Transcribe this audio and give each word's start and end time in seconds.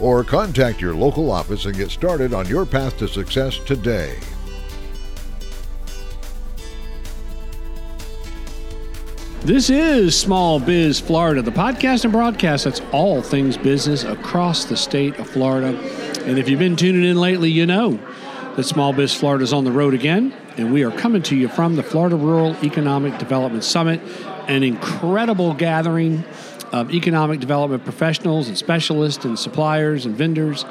or 0.00 0.24
contact 0.24 0.80
your 0.80 0.94
local 0.94 1.30
office 1.30 1.64
and 1.64 1.76
get 1.76 1.90
started 1.90 2.32
on 2.32 2.46
your 2.46 2.64
path 2.64 2.96
to 2.98 3.08
success 3.08 3.58
today. 3.58 4.18
This 9.42 9.70
is 9.70 10.18
Small 10.18 10.60
Biz 10.60 11.00
Florida, 11.00 11.42
the 11.42 11.50
podcast 11.50 12.04
and 12.04 12.12
broadcast 12.12 12.64
that's 12.64 12.82
all 12.92 13.22
things 13.22 13.56
business 13.56 14.02
across 14.04 14.64
the 14.64 14.76
state 14.76 15.16
of 15.18 15.30
Florida. 15.30 15.68
And 16.26 16.38
if 16.38 16.48
you've 16.48 16.58
been 16.58 16.76
tuning 16.76 17.04
in 17.04 17.16
lately, 17.16 17.50
you 17.50 17.64
know 17.64 17.98
that 18.56 18.64
Small 18.64 18.92
Biz 18.92 19.14
Florida 19.14 19.44
is 19.44 19.52
on 19.52 19.64
the 19.64 19.72
road 19.72 19.94
again, 19.94 20.34
and 20.56 20.72
we 20.72 20.82
are 20.82 20.90
coming 20.90 21.22
to 21.22 21.36
you 21.36 21.48
from 21.48 21.76
the 21.76 21.82
Florida 21.84 22.16
Rural 22.16 22.56
Economic 22.64 23.16
Development 23.18 23.62
Summit, 23.62 24.00
an 24.48 24.64
incredible 24.64 25.54
gathering 25.54 26.24
of 26.72 26.92
economic 26.92 27.40
development 27.40 27.84
professionals 27.84 28.48
and 28.48 28.56
specialists 28.56 29.24
and 29.24 29.38
suppliers 29.38 30.06
and 30.06 30.16
vendors, 30.16 30.64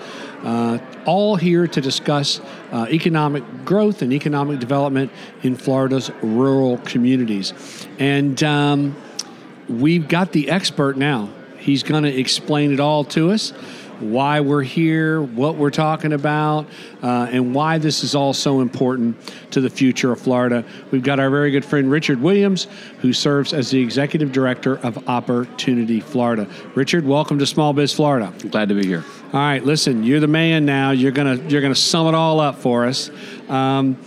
uh, 0.44 0.80
all 1.06 1.36
here 1.36 1.68
to 1.68 1.82
discuss 1.82 2.40
uh, 2.72 2.88
economic 2.90 3.44
growth 3.66 4.02
and 4.02 4.14
economic 4.14 4.60
development 4.60 5.12
in 5.44 5.56
Florida's 5.56 6.12
rural 6.22 6.78
communities. 6.80 7.54
And 8.00 8.42
um, 8.44 8.96
we've 9.68 10.08
got 10.08 10.32
the 10.32 10.50
expert 10.50 10.98
now. 10.98 11.30
He's 11.58 11.84
going 11.84 12.04
to 12.04 12.20
explain 12.20 12.72
it 12.72 12.80
all 12.80 13.04
to 13.06 13.32
us 13.32 13.52
why 14.00 14.40
we're 14.40 14.64
here, 14.64 15.22
what 15.22 15.56
we're 15.56 15.70
talking 15.72 16.14
about, 16.14 16.68
uh, 17.02 17.28
and 17.32 17.54
why 17.54 17.78
this 17.78 18.04
is 18.04 18.16
all 18.16 18.34
so 18.34 18.62
important 18.62 19.16
to 19.52 19.62
the 19.62 19.70
future 19.70 20.12
of 20.12 20.20
Florida. 20.20 20.64
We've 20.92 21.04
got 21.04 21.20
our 21.20 21.30
very 21.30 21.52
good 21.52 21.66
friend 21.66 21.90
Richard 21.90 22.22
Williams, 22.22 22.68
who 23.00 23.14
serves 23.14 23.54
as 23.54 23.72
the 23.72 23.80
executive 23.80 24.32
director 24.32 24.78
of 24.80 25.08
Opportunity 25.10 26.00
Florida. 26.00 26.48
Richard, 26.76 27.06
welcome 27.06 27.40
to 27.40 27.46
Small 27.46 27.74
Biz 27.74 27.94
Florida. 27.94 28.34
Glad 28.50 28.70
to 28.70 28.76
be 28.76 28.86
here. 28.86 29.04
All 29.34 29.40
right, 29.40 29.64
listen, 29.64 30.04
you're 30.04 30.20
the 30.20 30.28
man 30.28 30.66
now. 30.66 30.92
You're 30.92 31.12
gonna 31.12 31.36
you're 31.50 31.62
gonna 31.62 31.76
sum 31.76 32.08
it 32.08 32.16
all 32.16 32.40
up 32.40 32.60
for 32.60 32.86
us. 32.86 33.12
Um, 33.50 33.98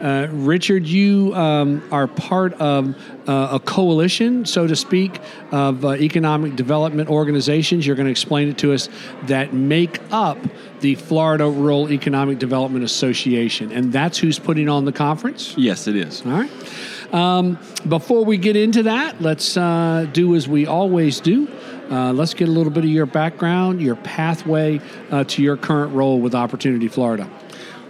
uh, 0.00 0.28
Richard, 0.30 0.86
you 0.86 1.34
um, 1.34 1.86
are 1.90 2.06
part 2.06 2.52
of 2.54 2.96
uh, 3.28 3.48
a 3.52 3.60
coalition, 3.60 4.44
so 4.44 4.66
to 4.66 4.76
speak, 4.76 5.20
of 5.50 5.84
uh, 5.84 5.94
economic 5.94 6.56
development 6.56 7.08
organizations. 7.08 7.86
You're 7.86 7.96
going 7.96 8.06
to 8.06 8.10
explain 8.10 8.48
it 8.48 8.58
to 8.58 8.72
us 8.72 8.88
that 9.24 9.52
make 9.52 10.00
up 10.12 10.38
the 10.80 10.94
Florida 10.94 11.48
Rural 11.48 11.90
Economic 11.90 12.38
Development 12.38 12.84
Association, 12.84 13.72
and 13.72 13.92
that's 13.92 14.18
who's 14.18 14.38
putting 14.38 14.68
on 14.68 14.84
the 14.84 14.92
conference. 14.92 15.54
Yes, 15.56 15.86
it 15.86 15.96
is. 15.96 16.24
All 16.24 16.32
right. 16.32 16.50
Um, 17.12 17.58
before 17.88 18.24
we 18.24 18.36
get 18.36 18.56
into 18.56 18.82
that, 18.84 19.20
let's 19.20 19.56
uh, 19.56 20.06
do 20.12 20.34
as 20.34 20.48
we 20.48 20.66
always 20.66 21.20
do. 21.20 21.48
Uh, 21.90 22.12
let's 22.12 22.34
get 22.34 22.48
a 22.48 22.50
little 22.50 22.72
bit 22.72 22.84
of 22.84 22.90
your 22.90 23.06
background, 23.06 23.80
your 23.80 23.94
pathway 23.96 24.80
uh, 25.10 25.22
to 25.24 25.42
your 25.42 25.56
current 25.56 25.94
role 25.94 26.20
with 26.20 26.34
Opportunity 26.34 26.88
Florida. 26.88 27.30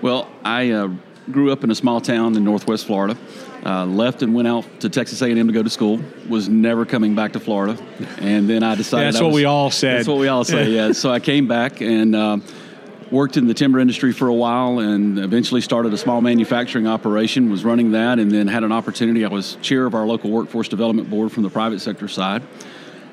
Well, 0.03 0.31
I 0.45 0.71
uh, 0.71 0.89
grew 1.31 1.53
up 1.53 1.65
in 1.65 1.71
a 1.71 1.75
small 1.75 2.01
town 2.01 2.37
in 2.37 2.45
Northwest 2.45 2.87
Florida. 2.87 3.17
Uh, 3.65 3.85
left 3.85 4.23
and 4.23 4.33
went 4.33 4.47
out 4.47 4.65
to 4.81 4.89
Texas 4.89 5.21
A&M 5.23 5.47
to 5.47 5.53
go 5.53 5.63
to 5.63 5.71
school. 5.71 6.01
Was 6.29 6.49
never 6.49 6.87
coming 6.87 7.15
back 7.15 7.33
to 7.33 7.41
Florida, 7.41 7.77
and 8.19 8.49
then 8.49 8.63
I 8.63 8.77
decided 8.77 9.07
yeah, 9.07 9.11
that's 9.11 9.21
I 9.21 9.23
what 9.25 9.29
was, 9.29 9.35
we 9.35 9.45
all 9.45 9.71
said. 9.71 9.99
That's 9.99 10.09
what 10.09 10.19
we 10.19 10.29
all 10.29 10.45
say. 10.45 10.71
yeah. 10.71 10.93
So 10.93 11.11
I 11.11 11.19
came 11.19 11.49
back 11.49 11.81
and 11.81 12.15
uh, 12.15 12.39
worked 13.11 13.37
in 13.37 13.49
the 13.49 13.55
timber 13.55 13.81
industry 13.81 14.13
for 14.13 14.29
a 14.29 14.35
while, 14.35 14.79
and 14.79 15.19
eventually 15.19 15.61
started 15.61 15.93
a 15.93 15.99
small 15.99 16.21
manufacturing 16.21 16.87
operation. 16.87 17.51
Was 17.51 17.65
running 17.65 17.91
that, 17.93 18.21
and 18.21 18.31
then 18.31 18.47
had 18.47 18.63
an 18.63 18.71
opportunity. 18.71 19.25
I 19.25 19.29
was 19.29 19.57
chair 19.57 19.85
of 19.85 19.95
our 19.95 20.07
local 20.07 20.31
workforce 20.31 20.69
development 20.69 21.11
board 21.11 21.33
from 21.33 21.43
the 21.43 21.51
private 21.51 21.81
sector 21.81 22.07
side. 22.07 22.43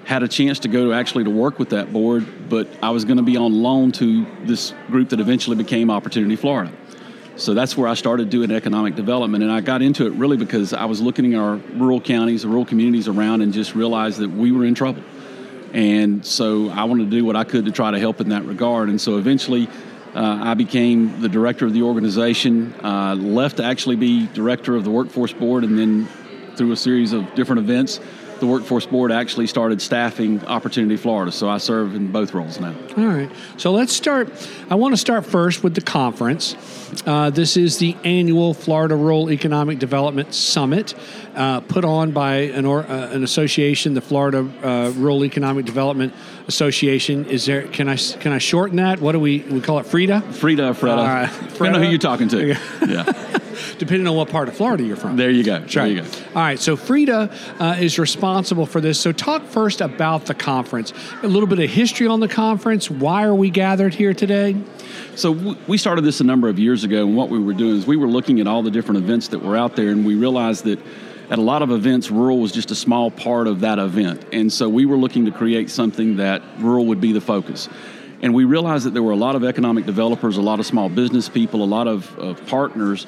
Had 0.06 0.22
a 0.22 0.28
chance 0.28 0.59
to 0.59 0.68
go 0.68 0.85
to 0.85 0.94
actually 0.94 1.23
to 1.23 1.29
work 1.31 1.57
with 1.57 1.69
that 1.69 1.91
board, 1.91 2.50
but 2.50 2.68
I 2.84 2.91
was 2.91 3.06
going 3.06 3.18
to 3.18 3.23
be 3.23 3.38
on 3.38 3.53
loan 3.53 3.91
to 3.94 4.25
this 4.44 4.73
group 4.88 5.09
that 5.09 5.19
eventually 5.19 5.56
became 5.56 5.90
Opportunity 5.90 6.35
Florida. 6.35 6.72
So 7.35 7.55
that's 7.55 7.75
where 7.75 7.88
I 7.88 7.95
started 7.95 8.29
doing 8.29 8.51
economic 8.51 8.95
development. 8.95 9.44
And 9.44 9.51
I 9.51 9.61
got 9.61 9.81
into 9.81 10.05
it 10.05 10.13
really 10.13 10.38
because 10.38 10.71
I 10.71 10.85
was 10.85 11.01
looking 11.01 11.33
at 11.33 11.39
our 11.39 11.55
rural 11.55 11.99
counties, 11.99 12.44
the 12.44 12.47
rural 12.47 12.66
communities 12.66 13.07
around, 13.07 13.41
and 13.41 13.51
just 13.51 13.73
realized 13.73 14.19
that 14.19 14.29
we 14.29 14.51
were 14.51 14.66
in 14.66 14.75
trouble. 14.75 15.03
And 15.73 16.23
so 16.23 16.69
I 16.69 16.83
wanted 16.83 17.05
to 17.05 17.09
do 17.09 17.25
what 17.25 17.35
I 17.35 17.43
could 17.43 17.66
to 17.66 17.72
try 17.72 17.89
to 17.89 17.99
help 17.99 18.22
in 18.22 18.29
that 18.29 18.45
regard. 18.45 18.89
And 18.89 19.01
so 19.01 19.17
eventually, 19.17 19.67
uh, 20.13 20.39
I 20.43 20.53
became 20.53 21.22
the 21.22 21.29
director 21.29 21.66
of 21.66 21.73
the 21.73 21.81
organization, 21.81 22.72
uh, 22.83 23.16
left 23.16 23.57
to 23.57 23.63
actually 23.63 23.95
be 23.95 24.27
director 24.27 24.75
of 24.75 24.83
the 24.83 24.91
workforce 24.91 25.33
board, 25.33 25.63
and 25.63 25.77
then 25.77 26.07
through 26.55 26.72
a 26.72 26.77
series 26.77 27.13
of 27.13 27.33
different 27.33 27.61
events, 27.61 27.99
the 28.43 28.47
workforce 28.51 28.85
board 28.85 29.09
actually 29.09 29.47
started 29.47 29.81
staffing 29.81 30.45
Opportunity 30.45 30.97
Florida. 30.97 31.31
So 31.31 31.47
I 31.47 31.59
serve 31.59 31.95
in 31.95 32.11
both 32.11 32.33
roles 32.33 32.59
now. 32.59 32.75
All 32.97 33.05
right. 33.05 33.31
So 33.55 33.71
let's 33.71 33.93
start. 33.93 34.29
I 34.69 34.75
want 34.75 34.91
to 34.91 34.97
start 34.97 35.25
first 35.25 35.63
with 35.63 35.75
the 35.75 35.81
conference. 35.81 36.57
Uh, 37.07 37.29
this 37.29 37.55
is 37.55 37.77
the 37.77 37.95
annual 38.03 38.53
Florida 38.53 38.97
Rural 38.97 39.31
Economic 39.31 39.79
Development 39.79 40.33
Summit, 40.33 40.93
uh, 41.35 41.61
put 41.61 41.85
on 41.85 42.11
by 42.11 42.35
an, 42.35 42.65
or, 42.65 42.83
uh, 42.83 43.11
an 43.11 43.23
association, 43.23 43.93
the 43.93 44.01
Florida 44.01 44.39
uh, 44.61 44.91
Rural 44.91 45.23
Economic 45.23 45.65
Development 45.65 46.13
Association. 46.47 47.25
Is 47.25 47.45
there? 47.45 47.63
Can 47.69 47.87
I 47.87 47.95
can 47.95 48.33
I 48.33 48.39
shorten 48.39 48.75
that? 48.75 48.99
What 48.99 49.13
do 49.13 49.21
we 49.21 49.39
we 49.39 49.61
call 49.61 49.79
it? 49.79 49.85
Frida. 49.85 50.21
Frida, 50.33 50.73
Freda. 50.73 50.97
All 50.97 51.05
right. 51.05 51.29
Depending 51.53 51.75
on 51.75 51.83
who 51.83 51.89
you're 51.89 51.97
talking 51.97 52.27
to. 52.27 52.47
yeah. 52.87 53.39
Depending 53.77 54.07
on 54.07 54.15
what 54.15 54.29
part 54.29 54.49
of 54.49 54.55
Florida 54.57 54.83
you're 54.83 54.97
from. 54.97 55.15
There 55.15 55.29
you 55.31 55.43
go. 55.43 55.59
That's 55.59 55.73
There 55.73 55.87
you 55.87 56.01
go. 56.01 56.07
All 56.35 56.41
right. 56.41 56.59
So 56.59 56.75
Frida 56.75 57.31
uh, 57.59 57.77
is 57.79 57.97
responsible 57.97 58.32
for 58.66 58.81
this. 58.81 58.99
So 58.99 59.11
talk 59.11 59.44
first 59.45 59.79
about 59.79 60.25
the 60.25 60.33
conference. 60.33 60.91
A 61.21 61.27
little 61.27 61.47
bit 61.47 61.59
of 61.59 61.69
history 61.69 62.07
on 62.07 62.19
the 62.19 62.27
conference. 62.27 62.89
Why 62.89 63.25
are 63.25 63.35
we 63.35 63.49
gathered 63.49 63.94
here 63.94 64.13
today? 64.13 64.55
So 65.16 65.55
we 65.67 65.77
started 65.77 66.03
this 66.03 66.19
a 66.19 66.23
number 66.23 66.49
of 66.49 66.57
years 66.57 66.83
ago, 66.83 67.05
and 67.05 67.16
what 67.16 67.29
we 67.29 67.38
were 67.38 67.53
doing 67.53 67.77
is 67.77 67.85
we 67.85 67.97
were 67.97 68.07
looking 68.07 68.39
at 68.39 68.47
all 68.47 68.63
the 68.63 68.72
different 68.72 69.03
events 69.03 69.27
that 69.29 69.43
were 69.43 69.55
out 69.55 69.75
there, 69.75 69.89
and 69.89 70.03
we 70.05 70.16
realized 70.16 70.63
that 70.63 70.79
at 71.29 71.38
a 71.38 71.41
lot 71.41 71.61
of 71.61 71.72
events, 71.72 72.09
rural 72.09 72.39
was 72.39 72.51
just 72.51 72.72
a 72.72 72.75
small 72.75 73.11
part 73.11 73.47
of 73.47 73.61
that 73.61 73.79
event. 73.79 74.25
And 74.33 74.51
so 74.51 74.67
we 74.67 74.85
were 74.85 74.97
looking 74.97 75.25
to 75.25 75.31
create 75.31 75.69
something 75.69 76.17
that 76.17 76.41
rural 76.59 76.85
would 76.88 76.99
be 76.99 77.11
the 77.11 77.22
focus. 77.22 77.69
And 78.22 78.33
we 78.33 78.45
realized 78.45 78.85
that 78.85 78.93
there 78.93 79.03
were 79.03 79.11
a 79.11 79.17
lot 79.17 79.35
of 79.35 79.43
economic 79.43 79.85
developers, 79.85 80.38
a 80.38 80.41
lot 80.41 80.59
of 80.59 80.66
small 80.66 80.89
business 80.89 81.29
people, 81.29 81.63
a 81.63 81.66
lot 81.66 81.88
of, 81.88 82.17
of 82.17 82.45
partners 82.47 83.05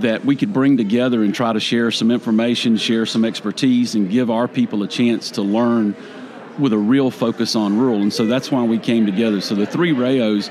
that 0.00 0.24
we 0.24 0.36
could 0.36 0.52
bring 0.52 0.76
together 0.76 1.22
and 1.22 1.34
try 1.34 1.52
to 1.52 1.60
share 1.60 1.90
some 1.90 2.10
information, 2.10 2.76
share 2.76 3.06
some 3.06 3.24
expertise, 3.24 3.94
and 3.94 4.10
give 4.10 4.30
our 4.30 4.48
people 4.48 4.82
a 4.82 4.88
chance 4.88 5.32
to 5.32 5.42
learn 5.42 5.94
with 6.58 6.72
a 6.72 6.78
real 6.78 7.10
focus 7.10 7.56
on 7.56 7.78
rural. 7.78 8.00
And 8.00 8.12
so 8.12 8.26
that's 8.26 8.50
why 8.50 8.62
we 8.64 8.78
came 8.78 9.06
together. 9.06 9.40
So 9.40 9.54
the 9.54 9.66
three 9.66 9.92
RAOs, 9.92 10.50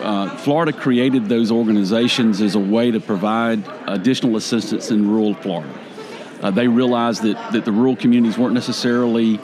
uh, 0.00 0.36
Florida 0.38 0.72
created 0.72 1.28
those 1.28 1.50
organizations 1.50 2.40
as 2.40 2.54
a 2.54 2.60
way 2.60 2.90
to 2.90 3.00
provide 3.00 3.62
additional 3.86 4.36
assistance 4.36 4.90
in 4.90 5.08
rural 5.08 5.34
Florida. 5.34 5.72
Uh, 6.42 6.50
they 6.50 6.68
realized 6.68 7.22
that, 7.22 7.52
that 7.52 7.64
the 7.64 7.72
rural 7.72 7.96
communities 7.96 8.36
weren't 8.36 8.54
necessarily 8.54 9.40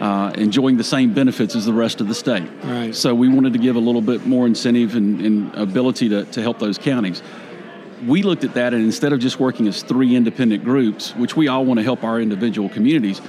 uh, 0.00 0.32
enjoying 0.36 0.76
the 0.76 0.84
same 0.84 1.12
benefits 1.12 1.56
as 1.56 1.64
the 1.64 1.72
rest 1.72 2.00
of 2.00 2.08
the 2.08 2.14
state. 2.14 2.48
Right. 2.62 2.94
So 2.94 3.14
we 3.14 3.28
wanted 3.28 3.54
to 3.54 3.58
give 3.58 3.76
a 3.76 3.80
little 3.80 4.02
bit 4.02 4.26
more 4.26 4.46
incentive 4.46 4.94
and, 4.94 5.20
and 5.20 5.54
ability 5.54 6.10
to, 6.10 6.24
to 6.24 6.42
help 6.42 6.58
those 6.58 6.78
counties. 6.78 7.22
We 8.04 8.22
looked 8.22 8.44
at 8.44 8.54
that, 8.54 8.74
and 8.74 8.84
instead 8.84 9.12
of 9.12 9.20
just 9.20 9.40
working 9.40 9.66
as 9.68 9.82
three 9.82 10.14
independent 10.16 10.64
groups, 10.64 11.14
which 11.16 11.36
we 11.36 11.48
all 11.48 11.64
want 11.64 11.78
to 11.78 11.84
help 11.84 12.04
our 12.04 12.20
individual 12.20 12.68
communities, 12.68 13.20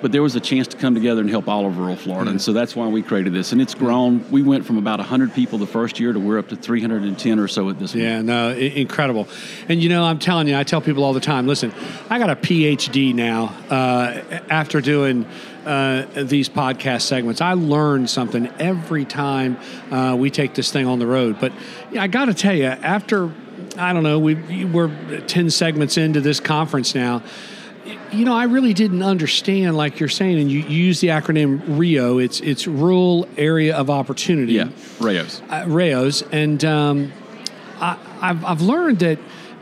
but 0.00 0.12
there 0.12 0.22
was 0.22 0.36
a 0.36 0.40
chance 0.40 0.68
to 0.68 0.76
come 0.76 0.94
together 0.94 1.20
and 1.20 1.30
help 1.30 1.48
all 1.48 1.66
of 1.66 1.78
rural 1.78 1.96
Florida. 1.96 2.30
And 2.30 2.40
so 2.40 2.52
that's 2.52 2.76
why 2.76 2.86
we 2.86 3.02
created 3.02 3.32
this. 3.32 3.52
And 3.52 3.62
it's 3.62 3.74
grown. 3.74 4.30
We 4.30 4.42
went 4.42 4.66
from 4.66 4.76
about 4.76 4.98
100 4.98 5.32
people 5.34 5.58
the 5.58 5.66
first 5.66 5.98
year 5.98 6.12
to 6.12 6.20
we're 6.20 6.38
up 6.38 6.48
to 6.48 6.56
310 6.56 7.38
or 7.38 7.48
so 7.48 7.70
at 7.70 7.78
this 7.78 7.92
point. 7.92 8.04
Yeah, 8.04 8.22
no, 8.22 8.50
I- 8.50 8.54
incredible. 8.54 9.26
And 9.68 9.82
you 9.82 9.88
know, 9.88 10.04
I'm 10.04 10.18
telling 10.18 10.48
you, 10.48 10.56
I 10.56 10.64
tell 10.64 10.80
people 10.80 11.02
all 11.02 11.12
the 11.12 11.20
time. 11.20 11.46
Listen, 11.46 11.72
I 12.10 12.18
got 12.18 12.30
a 12.30 12.36
PhD 12.36 13.14
now 13.14 13.46
uh, 13.70 14.40
after 14.50 14.80
doing 14.80 15.24
uh, 15.64 16.06
these 16.14 16.48
podcast 16.48 17.02
segments. 17.02 17.40
I 17.40 17.54
learn 17.54 18.06
something 18.06 18.48
every 18.58 19.04
time 19.04 19.56
uh, 19.90 20.14
we 20.16 20.30
take 20.30 20.54
this 20.54 20.70
thing 20.70 20.86
on 20.86 20.98
the 20.98 21.06
road. 21.06 21.40
But 21.40 21.52
yeah, 21.90 22.02
I 22.02 22.06
got 22.06 22.26
to 22.26 22.34
tell 22.34 22.54
you, 22.54 22.66
after 22.66 23.32
I 23.78 23.92
don't 23.92 24.02
know, 24.02 24.18
we 24.18 24.64
we're 24.64 25.20
10 25.26 25.50
segments 25.50 25.96
into 25.96 26.20
this 26.20 26.40
conference 26.40 26.94
now. 26.94 27.22
You 28.10 28.24
know, 28.24 28.34
I 28.34 28.44
really 28.44 28.74
didn't 28.74 29.02
understand, 29.02 29.76
like 29.76 30.00
you're 30.00 30.08
saying, 30.08 30.40
and 30.40 30.50
you, 30.50 30.60
you 30.60 30.84
use 30.86 31.00
the 31.00 31.08
acronym 31.08 31.78
RIO. 31.78 32.18
It's 32.18 32.40
it's 32.40 32.66
Rural 32.66 33.28
Area 33.36 33.76
of 33.76 33.90
Opportunity 33.90 34.54
Yeah, 34.54 34.70
Rayos. 34.98 36.22
uh, 36.24 36.28
and 36.32 36.64
um, 36.64 37.12
I, 37.80 37.96
I've, 38.20 38.44
I've 38.44 38.60
learned 38.62 38.98
that 39.00 39.18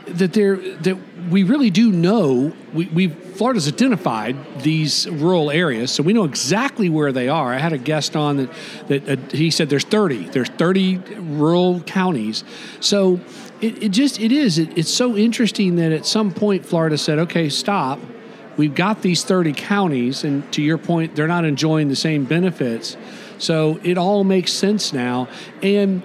that 0.07 0.33
there 0.33 0.55
that 0.55 0.97
we 1.29 1.43
really 1.43 1.69
do 1.69 1.91
know 1.91 2.53
we, 2.73 2.85
we 2.87 3.07
Florida's 3.09 3.67
identified 3.67 4.35
these 4.61 5.09
rural 5.09 5.51
areas, 5.51 5.91
so 5.91 6.01
we 6.01 6.13
know 6.13 6.23
exactly 6.23 6.89
where 6.89 7.11
they 7.11 7.27
are. 7.27 7.53
I 7.53 7.57
had 7.57 7.73
a 7.73 7.77
guest 7.77 8.15
on 8.15 8.37
that 8.37 8.49
that 8.87 9.09
uh, 9.09 9.15
he 9.35 9.51
said 9.51 9.69
there's 9.69 9.83
30, 9.83 10.29
there's 10.29 10.49
30 10.49 10.97
rural 11.19 11.81
counties. 11.81 12.43
So 12.79 13.19
it, 13.61 13.83
it 13.83 13.89
just 13.89 14.19
it 14.19 14.31
is 14.31 14.57
it, 14.57 14.77
it's 14.77 14.93
so 14.93 15.15
interesting 15.15 15.77
that 15.77 15.91
at 15.91 16.05
some 16.05 16.31
point 16.31 16.65
Florida 16.65 16.97
said, 16.97 17.19
okay, 17.19 17.49
stop. 17.49 17.99
We've 18.57 18.73
got 18.73 19.01
these 19.01 19.23
30 19.25 19.51
counties, 19.53 20.23
and 20.23 20.49
to 20.53 20.61
your 20.61 20.77
point, 20.77 21.15
they're 21.15 21.27
not 21.27 21.43
enjoying 21.43 21.89
the 21.89 21.95
same 21.95 22.23
benefits. 22.23 22.95
So 23.37 23.81
it 23.83 23.97
all 23.97 24.23
makes 24.23 24.53
sense 24.53 24.93
now. 24.93 25.27
And 25.61 26.03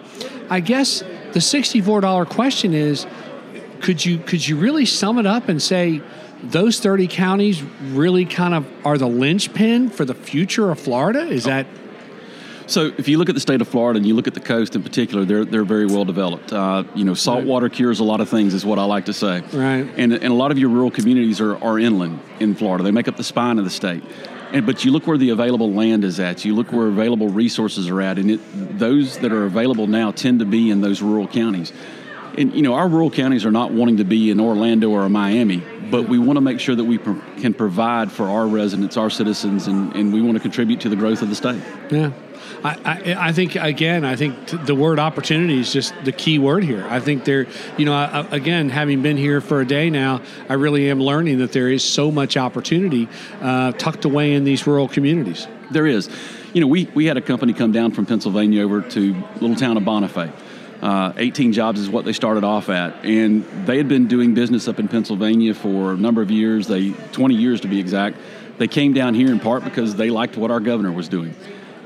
I 0.48 0.58
guess 0.58 1.00
the 1.32 1.38
$64 1.38 2.28
question 2.28 2.74
is 2.74 3.06
could 3.80 4.04
you 4.04 4.18
could 4.18 4.46
you 4.46 4.56
really 4.56 4.84
sum 4.84 5.18
it 5.18 5.26
up 5.26 5.48
and 5.48 5.62
say 5.62 6.02
those 6.42 6.80
30 6.80 7.06
counties 7.06 7.62
really 7.62 8.24
kind 8.24 8.54
of 8.54 8.66
are 8.84 8.98
the 8.98 9.06
linchpin 9.06 9.90
for 9.90 10.04
the 10.04 10.14
future 10.14 10.70
of 10.70 10.80
Florida? 10.80 11.20
Is 11.20 11.44
that 11.44 11.66
so 12.70 12.92
if 12.96 13.08
you 13.08 13.18
look 13.18 13.28
at 13.28 13.34
the 13.34 13.40
state 13.40 13.60
of 13.60 13.68
Florida 13.68 13.98
and 13.98 14.06
you 14.06 14.14
look 14.14 14.26
at 14.26 14.34
the 14.34 14.40
coast 14.40 14.76
in 14.76 14.82
particular, 14.82 15.24
they're 15.24 15.44
they're 15.44 15.64
very 15.64 15.86
well 15.86 16.04
developed. 16.04 16.52
Uh, 16.52 16.84
you 16.94 17.04
know, 17.04 17.14
salt 17.14 17.44
water 17.44 17.68
cures 17.68 18.00
a 18.00 18.04
lot 18.04 18.20
of 18.20 18.28
things, 18.28 18.54
is 18.54 18.64
what 18.64 18.78
I 18.78 18.84
like 18.84 19.06
to 19.06 19.12
say. 19.12 19.40
Right. 19.52 19.86
And 19.96 20.12
and 20.12 20.24
a 20.24 20.34
lot 20.34 20.50
of 20.50 20.58
your 20.58 20.70
rural 20.70 20.90
communities 20.90 21.40
are, 21.40 21.56
are 21.62 21.78
inland 21.78 22.20
in 22.38 22.54
Florida. 22.54 22.84
They 22.84 22.92
make 22.92 23.08
up 23.08 23.16
the 23.16 23.24
spine 23.24 23.58
of 23.58 23.64
the 23.64 23.70
state. 23.70 24.02
And 24.52 24.66
but 24.66 24.84
you 24.84 24.92
look 24.92 25.06
where 25.06 25.18
the 25.18 25.30
available 25.30 25.72
land 25.72 26.04
is 26.04 26.18
at. 26.20 26.44
You 26.44 26.54
look 26.54 26.72
where 26.72 26.86
available 26.86 27.28
resources 27.28 27.88
are 27.88 28.00
at, 28.00 28.18
and 28.18 28.32
it, 28.32 28.78
those 28.78 29.18
that 29.18 29.32
are 29.32 29.44
available 29.44 29.86
now 29.86 30.10
tend 30.12 30.38
to 30.38 30.44
be 30.44 30.70
in 30.70 30.80
those 30.80 31.02
rural 31.02 31.26
counties 31.26 31.72
and 32.36 32.54
you 32.54 32.62
know 32.62 32.74
our 32.74 32.88
rural 32.88 33.10
counties 33.10 33.44
are 33.44 33.50
not 33.50 33.72
wanting 33.72 33.98
to 33.98 34.04
be 34.04 34.30
in 34.30 34.40
Orlando 34.40 34.90
or 34.90 35.08
Miami, 35.08 35.62
but 35.90 36.08
we 36.08 36.18
want 36.18 36.36
to 36.36 36.40
make 36.40 36.60
sure 36.60 36.74
that 36.74 36.84
we 36.84 36.98
pro- 36.98 37.20
can 37.40 37.54
provide 37.54 38.10
for 38.10 38.28
our 38.28 38.46
residents, 38.46 38.96
our 38.96 39.10
citizens, 39.10 39.66
and, 39.66 39.94
and 39.94 40.12
we 40.12 40.20
want 40.20 40.36
to 40.36 40.40
contribute 40.40 40.80
to 40.80 40.88
the 40.88 40.96
growth 40.96 41.22
of 41.22 41.28
the 41.28 41.34
state. 41.34 41.60
Yeah. 41.90 42.12
I, 42.62 43.16
I, 43.18 43.32
think 43.32 43.56
again, 43.56 44.04
I 44.04 44.16
think 44.16 44.66
the 44.66 44.74
word 44.74 44.98
opportunity 44.98 45.60
is 45.60 45.72
just 45.72 45.94
the 46.04 46.12
key 46.12 46.38
word 46.38 46.62
here. 46.62 46.86
I 46.88 47.00
think 47.00 47.24
there, 47.24 47.46
you 47.78 47.84
know, 47.84 47.94
I, 47.94 48.26
again, 48.30 48.68
having 48.68 49.02
been 49.02 49.16
here 49.16 49.40
for 49.40 49.60
a 49.60 49.66
day 49.66 49.90
now, 49.90 50.20
I 50.48 50.54
really 50.54 50.90
am 50.90 51.00
learning 51.00 51.38
that 51.38 51.52
there 51.52 51.68
is 51.68 51.82
so 51.82 52.10
much 52.10 52.36
opportunity 52.36 53.08
uh, 53.40 53.72
tucked 53.72 54.04
away 54.04 54.34
in 54.34 54.44
these 54.44 54.66
rural 54.66 54.88
communities. 54.88 55.46
There 55.70 55.86
is. 55.86 56.10
You 56.52 56.60
know, 56.60 56.66
we, 56.66 56.86
we 56.94 57.06
had 57.06 57.16
a 57.16 57.22
company 57.22 57.52
come 57.52 57.72
down 57.72 57.92
from 57.92 58.06
Pennsylvania 58.06 58.64
over 58.64 58.82
to 58.82 59.14
little 59.40 59.56
town 59.56 59.76
of 59.76 59.84
Bonifay 59.84 60.32
uh, 60.82 61.12
18 61.16 61.52
jobs 61.52 61.80
is 61.80 61.88
what 61.88 62.04
they 62.04 62.12
started 62.12 62.44
off 62.44 62.68
at, 62.68 63.04
and 63.04 63.44
they 63.66 63.76
had 63.76 63.88
been 63.88 64.06
doing 64.08 64.34
business 64.34 64.66
up 64.66 64.78
in 64.78 64.88
Pennsylvania 64.88 65.54
for 65.54 65.92
a 65.92 65.96
number 65.96 66.22
of 66.22 66.30
years. 66.30 66.66
They 66.66 66.90
20 67.12 67.34
years 67.34 67.60
to 67.62 67.68
be 67.68 67.78
exact. 67.78 68.16
They 68.58 68.68
came 68.68 68.92
down 68.92 69.14
here 69.14 69.30
in 69.30 69.40
part 69.40 69.64
because 69.64 69.96
they 69.96 70.10
liked 70.10 70.36
what 70.36 70.50
our 70.50 70.60
governor 70.60 70.92
was 70.92 71.08
doing. 71.08 71.34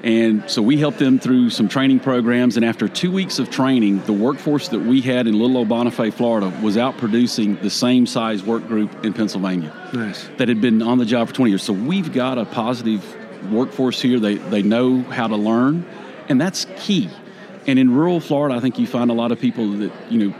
And 0.05 0.49
so 0.51 0.61
we 0.61 0.77
helped 0.77 0.99
them 0.99 1.19
through 1.19 1.49
some 1.49 1.67
training 1.67 2.01
programs. 2.01 2.57
And 2.57 2.65
after 2.65 2.89
two 2.89 3.11
weeks 3.11 3.39
of 3.39 3.49
training, 3.49 4.01
the 4.05 4.13
workforce 4.13 4.69
that 4.69 4.81
we 4.81 5.01
had 5.01 5.27
in 5.27 5.39
Little 5.39 5.57
Old 5.57 5.71
Bonifay, 5.71 6.13
Florida, 6.13 6.53
was 6.63 6.77
out 6.77 6.99
producing 6.99 7.57
the 7.57 7.71
same 7.71 8.07
size 8.07 8.43
work 8.43 8.69
group 8.69 9.03
in 9.03 9.15
Pennsylvania. 9.15 9.75
Nice. 9.95 10.29
That 10.37 10.49
had 10.49 10.61
been 10.61 10.83
on 10.83 10.99
the 10.99 11.07
job 11.07 11.29
for 11.29 11.35
20 11.35 11.51
years. 11.51 11.63
So 11.63 11.73
we've 11.73 12.13
got 12.13 12.37
a 12.37 12.45
positive 12.45 13.03
workforce 13.51 13.99
here. 13.99 14.21
They, 14.21 14.35
they 14.35 14.63
know 14.63 15.01
how 15.01 15.27
to 15.27 15.37
learn, 15.37 15.87
and 16.29 16.39
that's 16.39 16.67
key. 16.77 17.09
And 17.67 17.79
in 17.79 17.95
rural 17.95 18.21
Florida, 18.21 18.57
I 18.57 18.61
think 18.61 18.79
you 18.79 18.87
find 18.87 19.11
a 19.11 19.15
lot 19.15 19.33
of 19.33 19.41
people 19.41 19.71
that, 19.79 19.93
you 20.11 20.29
know, 20.29 20.37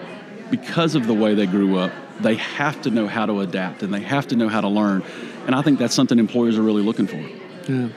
because 0.51 0.95
of 0.95 1.07
the 1.07 1.15
way 1.15 1.33
they 1.33 1.47
grew 1.47 1.79
up, 1.79 1.91
they 2.21 2.35
have 2.35 2.83
to 2.83 2.91
know 2.91 3.07
how 3.07 3.25
to 3.25 3.41
adapt 3.41 3.83
and 3.83 3.95
they 3.95 4.03
have 4.03 4.27
to 4.29 4.37
know 4.37 4.49
how 4.49 4.61
to 4.61 4.69
learn. 4.69 5.03
And 5.47 5.55
I 5.55 5.63
think 5.63 5.79
that's 5.79 5.95
something 5.95 6.19
employers 6.19 6.59
are 6.59 6.63
really 6.63 6.83
looking 6.83 7.07
for. 7.07 7.17
Yeah. 7.67 7.89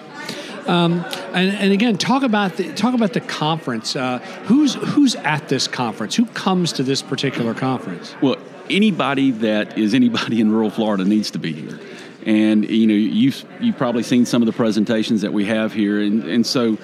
Um, 0.68 1.06
and, 1.34 1.56
and, 1.56 1.72
again, 1.72 1.98
talk 1.98 2.24
about 2.24 2.58
the 2.58 2.74
talk 2.74 2.94
about 2.94 3.14
the 3.14 3.22
conference. 3.22 3.96
Uh, 3.96 4.20
who's 4.46 4.74
who's 4.74 5.16
at 5.16 5.48
this 5.48 5.68
conference? 5.68 6.16
Who 6.16 6.26
comes 6.26 6.74
to 6.74 6.84
this 6.84 7.02
particular 7.02 7.54
conference? 7.54 8.16
Well, 8.22 8.36
anybody 8.70 9.32
that 9.32 9.78
is 9.78 9.94
anybody 9.94 10.42
in 10.42 10.52
rural 10.52 10.70
Florida 10.70 11.06
needs 11.06 11.32
to 11.32 11.40
be 11.40 11.54
here. 11.54 11.80
And 12.26 12.70
you 12.70 12.88
know, 12.88 12.94
you've 12.94 13.46
you've 13.62 13.78
probably 13.78 14.04
seen 14.04 14.26
some 14.26 14.42
of 14.42 14.46
the 14.46 14.54
presentations 14.54 15.22
that 15.22 15.32
we 15.32 15.46
have 15.46 15.72
here, 15.72 16.02
and 16.02 16.24
and 16.26 16.46
so 16.46 16.78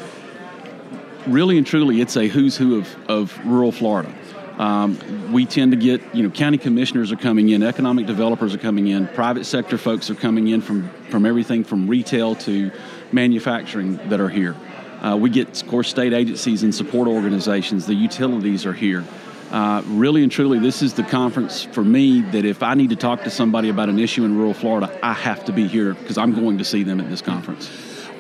really 1.28 1.58
and 1.58 1.66
truly, 1.66 2.02
it's 2.02 2.16
a 2.18 2.28
who's 2.28 2.58
who 2.58 2.80
of, 2.80 3.10
of 3.10 3.46
rural 3.46 3.72
Florida. 3.72 4.14
Um, 4.58 5.34
we 5.34 5.46
tend 5.46 5.72
to 5.72 5.78
get, 5.78 6.02
you 6.14 6.22
know, 6.22 6.30
county 6.30 6.60
commissioners 6.60 7.12
are 7.12 7.18
coming 7.18 7.50
in, 7.50 7.64
economic 7.64 8.06
developers 8.06 8.54
are 8.54 8.60
coming 8.60 8.88
in, 8.88 9.08
private 9.08 9.46
sector 9.46 9.80
folks 9.80 10.12
are 10.12 10.16
coming 10.16 10.48
in 10.48 10.62
from, 10.62 10.90
from 11.10 11.26
everything 11.26 11.64
from 11.64 11.88
retail 11.88 12.36
to 12.36 12.72
manufacturing 13.14 13.98
that 14.10 14.20
are 14.20 14.30
here. 14.30 14.56
Uh, 15.02 15.18
we 15.18 15.30
get, 15.30 15.62
of 15.62 15.68
course, 15.68 15.90
state 15.90 16.14
agencies 16.14 16.64
and 16.64 16.74
support 16.74 17.08
organizations. 17.08 17.86
The 17.86 17.94
utilities 17.94 18.66
are 18.66 18.74
here. 18.74 19.04
Uh, 19.52 19.84
really 19.86 20.24
and 20.24 20.32
truly, 20.32 20.58
this 20.58 20.82
is 20.82 20.96
the 20.96 21.04
conference 21.04 21.64
for 21.64 21.84
me 21.84 22.22
that 22.22 22.44
if 22.44 22.64
I 22.64 22.74
need 22.74 22.90
to 22.90 22.96
talk 22.96 23.24
to 23.24 23.30
somebody 23.30 23.70
about 23.70 23.88
an 23.88 24.00
issue 24.00 24.26
in 24.26 24.36
rural 24.36 24.54
Florida, 24.54 24.98
I 25.04 25.14
have 25.14 25.46
to 25.46 25.52
be 25.52 25.68
here 25.68 25.94
because 25.94 26.18
I'm 26.18 26.34
going 26.34 26.58
to 26.58 26.66
see 26.66 26.82
them 26.82 27.00
at 27.00 27.08
this 27.08 27.22
conference. 27.22 27.70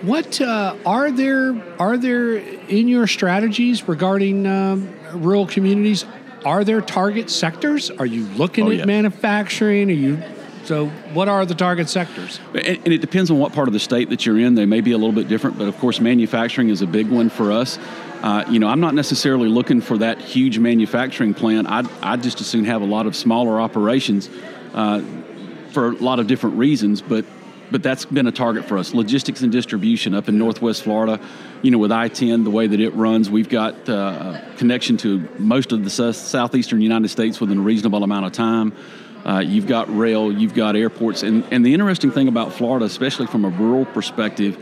What 0.04 0.42
uh, 0.42 0.75
are 0.86 1.10
there 1.10 1.56
are 1.80 1.98
there 1.98 2.36
in 2.36 2.88
your 2.90 3.07
strategies 3.07 3.88
regarding 3.88 4.45
um, 4.45 4.94
rural 5.13 5.48
communities? 5.48 6.06
Are 6.45 6.63
there 6.63 6.81
target 6.81 7.30
sectors? 7.30 7.90
Are 7.90 8.06
you 8.06 8.25
looking 8.36 8.68
oh, 8.68 8.72
at 8.72 8.78
yeah. 8.80 8.86
manufacturing? 8.86 9.90
Are 9.90 9.94
you 9.94 10.22
so? 10.65 10.88
What 11.13 11.27
are 11.27 11.45
the 11.45 11.56
target 11.56 11.89
sectors? 11.89 12.39
And, 12.54 12.65
and, 12.65 12.88
it 12.88 13.01
depends 13.01 13.30
on 13.31 13.39
what 13.39 13.54
part 13.54 13.68
of 13.68 13.74
the 13.74 13.80
state 13.80 14.10
that 14.10 14.25
you're 14.25 14.39
in. 14.39 14.56
They 14.56 14.65
may 14.65 14.81
be 14.81 14.92
a 14.92 14.98
little 14.98 15.13
bit 15.13 15.27
different, 15.27 15.57
but 15.57 15.68
of 15.68 15.77
course, 15.80 16.00
manufacturing 16.00 16.69
is 16.69 16.81
a 16.81 16.88
big 16.88 17.10
one 17.10 17.30
for 17.30 17.51
us. 17.51 17.77
Uh, 18.21 18.45
you 18.50 18.60
know, 18.60 18.68
I'm 18.68 18.80
not 18.80 18.94
necessarily 18.94 19.50
looking 19.50 19.81
for 19.81 19.98
that 19.98 20.19
huge 20.19 20.57
manufacturing 20.57 21.33
plant. 21.33 21.68
I'd, 21.68 21.89
I'd 22.01 22.24
just 22.24 22.39
as 22.39 22.48
soon 22.48 22.65
have 22.65 22.81
a 22.81 22.86
lot 22.86 23.06
of 23.06 23.15
smaller 23.15 23.60
operations 23.60 24.30
uh, 24.74 25.01
for 25.71 25.89
a 25.89 25.95
lot 25.95 26.19
of 26.19 26.27
different 26.27 26.57
reasons, 26.57 27.01
but 27.01 27.25
but 27.71 27.81
that's 27.81 28.06
been 28.06 28.27
a 28.27 28.31
target 28.31 28.66
for 28.66 28.77
us. 28.77 28.94
Logistics 28.94 29.42
and 29.42 29.51
distribution 29.51 30.13
up 30.13 30.30
in 30.30 30.38
Northwest 30.38 30.83
Florida, 30.83 31.19
you 31.63 31.71
know, 31.71 31.80
with 31.80 31.92
I-10, 31.92 32.44
the 32.44 32.51
way 32.51 32.68
that 32.68 32.80
it 32.80 32.94
runs, 32.94 33.31
we've 33.31 33.50
got 33.50 33.89
uh, 33.89 34.39
connection 34.57 34.95
to 34.98 35.27
most 35.39 35.71
of 35.71 35.83
the 35.83 35.89
southeastern 35.89 36.81
United 36.81 37.07
States 37.07 37.42
within 37.42 37.57
a 37.57 37.62
reasonable 37.62 38.04
amount 38.04 38.27
of 38.27 38.31
time. 38.31 38.74
Uh, 39.25 39.39
you've 39.39 39.68
got 39.68 39.95
rail, 39.95 40.31
you've 40.31 40.53
got 40.53 40.75
airports, 40.75 41.23
and, 41.23 41.45
and 41.51 41.65
the 41.65 41.73
interesting 41.73 42.11
thing 42.11 42.27
about 42.27 42.53
Florida, 42.53 42.85
especially 42.85 43.25
from 43.27 43.45
a 43.45 43.49
rural 43.49 43.85
perspective, 43.85 44.57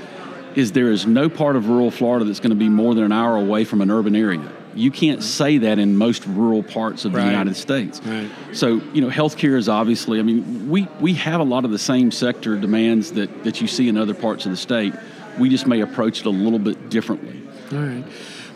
is 0.55 0.71
there 0.73 0.91
is 0.91 1.05
no 1.05 1.29
part 1.29 1.55
of 1.55 1.67
rural 1.67 1.89
Florida 1.89 2.25
that's 2.25 2.39
going 2.39 2.51
to 2.51 2.55
be 2.55 2.69
more 2.69 2.93
than 2.93 3.03
an 3.05 3.11
hour 3.11 3.37
away 3.37 3.63
from 3.63 3.81
an 3.81 3.89
urban 3.89 4.15
area. 4.15 4.51
You 4.75 4.91
can't 4.91 5.23
say 5.23 5.57
that 5.59 5.79
in 5.79 5.97
most 5.97 6.25
rural 6.27 6.63
parts 6.63 7.05
of 7.05 7.13
right. 7.13 7.23
the 7.23 7.29
United 7.29 7.55
States. 7.55 8.01
Right. 8.05 8.29
So, 8.53 8.81
you 8.93 9.01
know, 9.01 9.09
healthcare 9.09 9.57
is 9.57 9.67
obviously, 9.67 10.19
I 10.19 10.21
mean, 10.21 10.69
we, 10.69 10.87
we 10.99 11.13
have 11.15 11.41
a 11.41 11.43
lot 11.43 11.65
of 11.65 11.71
the 11.71 11.79
same 11.79 12.11
sector 12.11 12.55
demands 12.55 13.13
that, 13.13 13.43
that 13.43 13.61
you 13.61 13.67
see 13.67 13.89
in 13.89 13.97
other 13.97 14.13
parts 14.13 14.45
of 14.45 14.51
the 14.51 14.57
state. 14.57 14.93
We 15.39 15.49
just 15.49 15.67
may 15.67 15.81
approach 15.81 16.21
it 16.21 16.25
a 16.25 16.29
little 16.29 16.59
bit 16.59 16.89
differently. 16.89 17.41
All 17.71 17.79
right. 17.79 18.05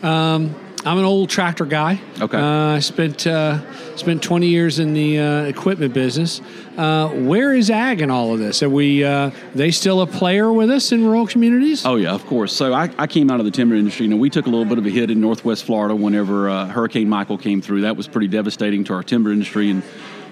Um, 0.04 0.54
I'm 0.86 0.98
an 0.98 1.04
old 1.04 1.28
tractor 1.28 1.64
guy. 1.64 2.00
Okay. 2.20 2.38
Uh, 2.38 2.76
I 2.76 2.78
spent 2.78 3.26
uh, 3.26 3.58
spent 3.96 4.22
20 4.22 4.46
years 4.46 4.78
in 4.78 4.94
the 4.94 5.18
uh, 5.18 5.42
equipment 5.42 5.92
business. 5.92 6.40
Uh, 6.76 7.08
where 7.08 7.52
is 7.52 7.70
ag 7.70 8.00
in 8.02 8.08
all 8.08 8.32
of 8.32 8.38
this? 8.38 8.62
Are 8.62 8.70
we 8.70 9.02
uh, 9.02 9.32
they 9.52 9.72
still 9.72 10.00
a 10.00 10.06
player 10.06 10.52
with 10.52 10.70
us 10.70 10.92
in 10.92 11.04
rural 11.04 11.26
communities? 11.26 11.84
Oh 11.84 11.96
yeah, 11.96 12.14
of 12.14 12.24
course. 12.26 12.52
So 12.52 12.72
I, 12.72 12.88
I 12.98 13.08
came 13.08 13.32
out 13.32 13.40
of 13.40 13.46
the 13.46 13.50
timber 13.50 13.74
industry. 13.74 14.04
You 14.04 14.10
know, 14.10 14.16
we 14.16 14.30
took 14.30 14.46
a 14.46 14.48
little 14.48 14.64
bit 14.64 14.78
of 14.78 14.86
a 14.86 14.90
hit 14.90 15.10
in 15.10 15.20
Northwest 15.20 15.64
Florida 15.64 15.96
whenever 15.96 16.48
uh, 16.48 16.66
Hurricane 16.66 17.08
Michael 17.08 17.36
came 17.36 17.60
through. 17.60 17.80
That 17.80 17.96
was 17.96 18.06
pretty 18.06 18.28
devastating 18.28 18.84
to 18.84 18.94
our 18.94 19.02
timber 19.02 19.32
industry, 19.32 19.70
and 19.70 19.82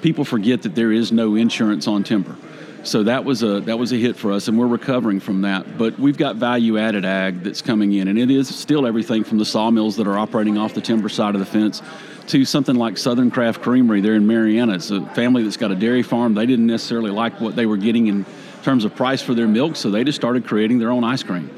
people 0.02 0.24
forget 0.24 0.62
that 0.62 0.76
there 0.76 0.92
is 0.92 1.10
no 1.10 1.34
insurance 1.34 1.88
on 1.88 2.04
timber. 2.04 2.36
So 2.84 3.02
that 3.04 3.24
was 3.24 3.42
a 3.42 3.60
that 3.60 3.78
was 3.78 3.92
a 3.92 3.96
hit 3.96 4.14
for 4.14 4.30
us, 4.30 4.46
and 4.46 4.58
we're 4.58 4.66
recovering 4.66 5.18
from 5.18 5.40
that. 5.42 5.78
But 5.78 5.98
we've 5.98 6.18
got 6.18 6.36
value 6.36 6.78
added 6.78 7.06
ag 7.06 7.42
that's 7.42 7.62
coming 7.62 7.94
in, 7.94 8.08
and 8.08 8.18
it 8.18 8.30
is 8.30 8.54
still 8.54 8.86
everything 8.86 9.24
from 9.24 9.38
the 9.38 9.46
sawmills 9.46 9.96
that 9.96 10.06
are 10.06 10.18
operating 10.18 10.58
off 10.58 10.74
the 10.74 10.82
timber 10.82 11.08
side 11.08 11.34
of 11.34 11.40
the 11.40 11.46
fence 11.46 11.80
to 12.28 12.44
something 12.44 12.76
like 12.76 12.98
Southern 12.98 13.30
Craft 13.30 13.62
Creamery 13.62 14.02
there 14.02 14.14
in 14.14 14.26
Marianna. 14.26 14.74
It's 14.74 14.90
a 14.90 15.04
family 15.14 15.42
that's 15.42 15.56
got 15.56 15.70
a 15.70 15.74
dairy 15.74 16.02
farm. 16.02 16.34
They 16.34 16.44
didn't 16.44 16.66
necessarily 16.66 17.10
like 17.10 17.40
what 17.40 17.56
they 17.56 17.64
were 17.64 17.78
getting 17.78 18.06
in 18.06 18.26
terms 18.62 18.84
of 18.84 18.94
price 18.94 19.22
for 19.22 19.32
their 19.32 19.48
milk, 19.48 19.76
so 19.76 19.90
they 19.90 20.04
just 20.04 20.16
started 20.16 20.46
creating 20.46 20.78
their 20.78 20.90
own 20.90 21.04
ice 21.04 21.22
cream. 21.22 21.50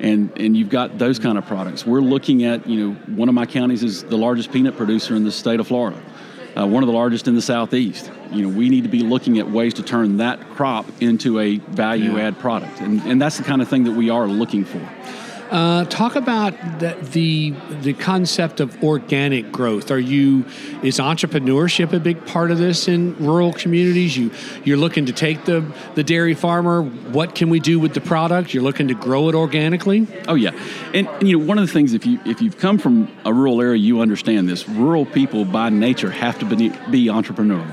And, 0.00 0.32
and 0.36 0.56
you've 0.56 0.70
got 0.70 0.98
those 0.98 1.20
kind 1.20 1.38
of 1.38 1.46
products. 1.46 1.86
We're 1.86 2.00
looking 2.00 2.44
at, 2.44 2.66
you 2.66 2.88
know, 2.88 2.94
one 3.14 3.28
of 3.28 3.36
my 3.36 3.46
counties 3.46 3.84
is 3.84 4.02
the 4.02 4.18
largest 4.18 4.50
peanut 4.50 4.76
producer 4.76 5.14
in 5.14 5.22
the 5.22 5.30
state 5.30 5.60
of 5.60 5.68
Florida 5.68 6.02
uh, 6.56 6.66
one 6.66 6.82
of 6.82 6.86
the 6.86 6.92
largest 6.92 7.28
in 7.28 7.34
the 7.34 7.42
southeast. 7.42 8.10
You 8.30 8.42
know, 8.48 8.56
we 8.56 8.68
need 8.68 8.82
to 8.82 8.88
be 8.88 9.00
looking 9.00 9.38
at 9.38 9.50
ways 9.50 9.74
to 9.74 9.82
turn 9.82 10.18
that 10.18 10.40
crop 10.50 10.86
into 11.00 11.38
a 11.38 11.56
value 11.58 12.16
Yeah. 12.16 12.28
add 12.28 12.38
product, 12.38 12.80
and 12.80 13.00
and 13.02 13.20
that's 13.20 13.36
the 13.38 13.44
kind 13.44 13.60
of 13.62 13.68
thing 13.68 13.84
that 13.84 13.92
we 13.92 14.10
are 14.10 14.26
looking 14.26 14.64
for. 14.64 14.80
Uh, 15.52 15.84
talk 15.84 16.16
about 16.16 16.54
the, 16.78 16.96
the 17.12 17.50
the 17.82 17.92
concept 17.92 18.58
of 18.58 18.82
organic 18.82 19.52
growth. 19.52 19.90
Are 19.90 19.98
you 19.98 20.46
is 20.82 20.98
entrepreneurship 20.98 21.92
a 21.92 22.00
big 22.00 22.24
part 22.24 22.50
of 22.50 22.56
this 22.56 22.88
in 22.88 23.14
rural 23.18 23.52
communities? 23.52 24.16
You 24.16 24.30
you're 24.64 24.78
looking 24.78 25.04
to 25.04 25.12
take 25.12 25.44
the 25.44 25.62
the 25.94 26.02
dairy 26.02 26.32
farmer. 26.32 26.82
What 26.82 27.34
can 27.34 27.50
we 27.50 27.60
do 27.60 27.78
with 27.78 27.92
the 27.92 28.00
product? 28.00 28.54
You're 28.54 28.62
looking 28.62 28.88
to 28.88 28.94
grow 28.94 29.28
it 29.28 29.34
organically. 29.34 30.06
Oh 30.26 30.36
yeah, 30.36 30.58
and, 30.94 31.06
and 31.06 31.28
you 31.28 31.38
know 31.38 31.44
one 31.44 31.58
of 31.58 31.66
the 31.66 31.72
things 31.72 31.92
if 31.92 32.06
you 32.06 32.18
if 32.24 32.40
you've 32.40 32.56
come 32.56 32.78
from 32.78 33.14
a 33.26 33.34
rural 33.34 33.60
area, 33.60 33.78
you 33.78 34.00
understand 34.00 34.48
this. 34.48 34.66
Rural 34.66 35.04
people 35.04 35.44
by 35.44 35.68
nature 35.68 36.10
have 36.10 36.38
to 36.38 36.46
be, 36.46 36.70
be 36.90 37.08
entrepreneurial. 37.08 37.70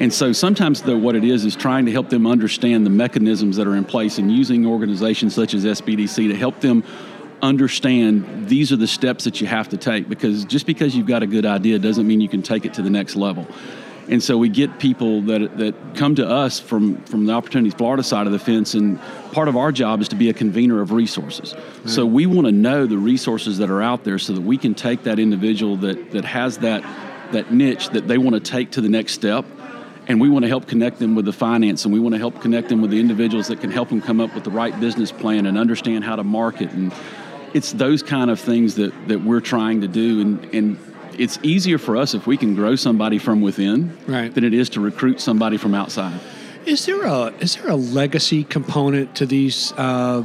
And 0.00 0.14
so 0.14 0.32
sometimes, 0.32 0.82
though, 0.82 0.96
what 0.96 1.16
it 1.16 1.24
is 1.24 1.44
is 1.44 1.56
trying 1.56 1.86
to 1.86 1.92
help 1.92 2.08
them 2.08 2.26
understand 2.26 2.86
the 2.86 2.90
mechanisms 2.90 3.56
that 3.56 3.66
are 3.66 3.74
in 3.74 3.84
place 3.84 4.18
and 4.18 4.30
using 4.30 4.64
organizations 4.64 5.34
such 5.34 5.54
as 5.54 5.64
SBDC 5.64 6.28
to 6.28 6.36
help 6.36 6.60
them 6.60 6.84
understand 7.42 8.48
these 8.48 8.72
are 8.72 8.76
the 8.76 8.86
steps 8.86 9.24
that 9.24 9.40
you 9.40 9.46
have 9.46 9.68
to 9.68 9.76
take 9.76 10.08
because 10.08 10.44
just 10.44 10.66
because 10.66 10.96
you've 10.96 11.06
got 11.06 11.22
a 11.22 11.26
good 11.26 11.46
idea 11.46 11.78
doesn't 11.78 12.06
mean 12.06 12.20
you 12.20 12.28
can 12.28 12.42
take 12.42 12.64
it 12.64 12.74
to 12.74 12.82
the 12.82 12.90
next 12.90 13.16
level. 13.16 13.46
And 14.08 14.22
so 14.22 14.38
we 14.38 14.48
get 14.48 14.78
people 14.78 15.20
that, 15.22 15.58
that 15.58 15.74
come 15.94 16.14
to 16.14 16.26
us 16.26 16.58
from, 16.58 16.96
from 17.04 17.26
the 17.26 17.34
Opportunities 17.34 17.74
Florida 17.74 18.02
side 18.02 18.26
of 18.26 18.32
the 18.32 18.38
fence, 18.38 18.72
and 18.72 18.98
part 19.32 19.48
of 19.48 19.56
our 19.56 19.70
job 19.70 20.00
is 20.00 20.08
to 20.08 20.16
be 20.16 20.30
a 20.30 20.32
convener 20.32 20.80
of 20.80 20.92
resources. 20.92 21.52
Mm-hmm. 21.52 21.88
So 21.88 22.06
we 22.06 22.24
want 22.24 22.46
to 22.46 22.52
know 22.52 22.86
the 22.86 22.96
resources 22.96 23.58
that 23.58 23.68
are 23.68 23.82
out 23.82 24.04
there 24.04 24.18
so 24.18 24.32
that 24.32 24.40
we 24.40 24.56
can 24.56 24.74
take 24.74 25.02
that 25.02 25.18
individual 25.18 25.76
that, 25.78 26.12
that 26.12 26.24
has 26.24 26.58
that, 26.58 26.82
that 27.32 27.52
niche 27.52 27.90
that 27.90 28.08
they 28.08 28.16
want 28.16 28.34
to 28.34 28.40
take 28.40 28.70
to 28.72 28.80
the 28.80 28.88
next 28.88 29.12
step 29.12 29.44
and 30.08 30.20
we 30.20 30.30
want 30.30 30.42
to 30.42 30.48
help 30.48 30.66
connect 30.66 30.98
them 30.98 31.14
with 31.14 31.26
the 31.26 31.32
finance 31.32 31.84
and 31.84 31.92
we 31.92 32.00
want 32.00 32.14
to 32.14 32.18
help 32.18 32.40
connect 32.40 32.70
them 32.70 32.80
with 32.80 32.90
the 32.90 32.98
individuals 32.98 33.46
that 33.48 33.60
can 33.60 33.70
help 33.70 33.90
them 33.90 34.00
come 34.00 34.20
up 34.20 34.34
with 34.34 34.42
the 34.42 34.50
right 34.50 34.78
business 34.80 35.12
plan 35.12 35.44
and 35.44 35.58
understand 35.58 36.02
how 36.02 36.16
to 36.16 36.24
market. 36.24 36.70
And 36.72 36.92
it's 37.52 37.72
those 37.72 38.02
kind 38.02 38.30
of 38.30 38.40
things 38.40 38.74
that, 38.76 38.92
that 39.08 39.22
we're 39.22 39.40
trying 39.40 39.82
to 39.82 39.88
do. 39.88 40.22
And, 40.22 40.54
and 40.54 40.78
it's 41.18 41.38
easier 41.42 41.76
for 41.78 41.96
us 41.96 42.14
if 42.14 42.26
we 42.26 42.38
can 42.38 42.54
grow 42.54 42.74
somebody 42.74 43.18
from 43.18 43.42
within 43.42 43.96
right. 44.06 44.34
than 44.34 44.44
it 44.44 44.54
is 44.54 44.70
to 44.70 44.80
recruit 44.80 45.20
somebody 45.20 45.58
from 45.58 45.74
outside. 45.74 46.18
Is 46.64 46.86
there 46.86 47.02
a 47.02 47.26
is 47.40 47.56
there 47.56 47.70
a 47.70 47.76
legacy 47.76 48.44
component 48.44 49.14
to 49.16 49.26
these 49.26 49.72
uh, 49.72 50.22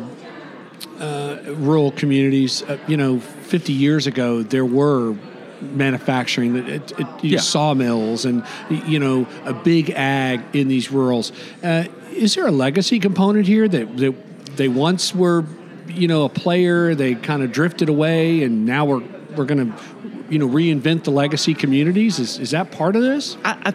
uh, 0.99 1.37
rural 1.45 1.91
communities? 1.91 2.63
Uh, 2.63 2.77
you 2.87 2.97
know 2.97 3.19
50 3.19 3.71
years 3.71 4.07
ago 4.07 4.43
there 4.43 4.65
were 4.65 5.15
manufacturing, 5.63 6.55
it, 6.55 6.91
it, 6.99 7.07
yeah. 7.23 7.39
sawmills, 7.39 8.25
and 8.25 8.45
you 8.69 8.99
know 8.99 9.27
a 9.45 9.53
big 9.53 9.89
ag 9.91 10.41
in 10.53 10.67
these 10.67 10.91
rurals. 10.91 11.31
Uh, 11.63 11.85
is 12.11 12.35
there 12.35 12.47
a 12.47 12.51
legacy 12.51 12.99
component 12.99 13.47
here 13.47 13.67
that, 13.67 13.97
that 13.97 14.55
they 14.55 14.67
once 14.67 15.15
were, 15.15 15.45
you 15.87 16.07
know, 16.07 16.25
a 16.25 16.29
player, 16.29 16.95
they 16.95 17.15
kind 17.15 17.43
of 17.43 17.51
drifted 17.51 17.89
away, 17.89 18.43
and 18.43 18.65
now 18.65 18.85
we're 18.85 19.03
we're 19.35 19.45
going 19.45 19.71
to, 19.71 19.79
you 20.29 20.37
know, 20.37 20.47
reinvent 20.47 21.05
the 21.05 21.11
legacy 21.11 21.53
communities? 21.53 22.19
Is 22.19 22.39
is 22.39 22.51
that 22.51 22.71
part 22.71 22.95
of 22.95 23.01
this? 23.01 23.37
I, 23.43 23.71
I, 23.71 23.73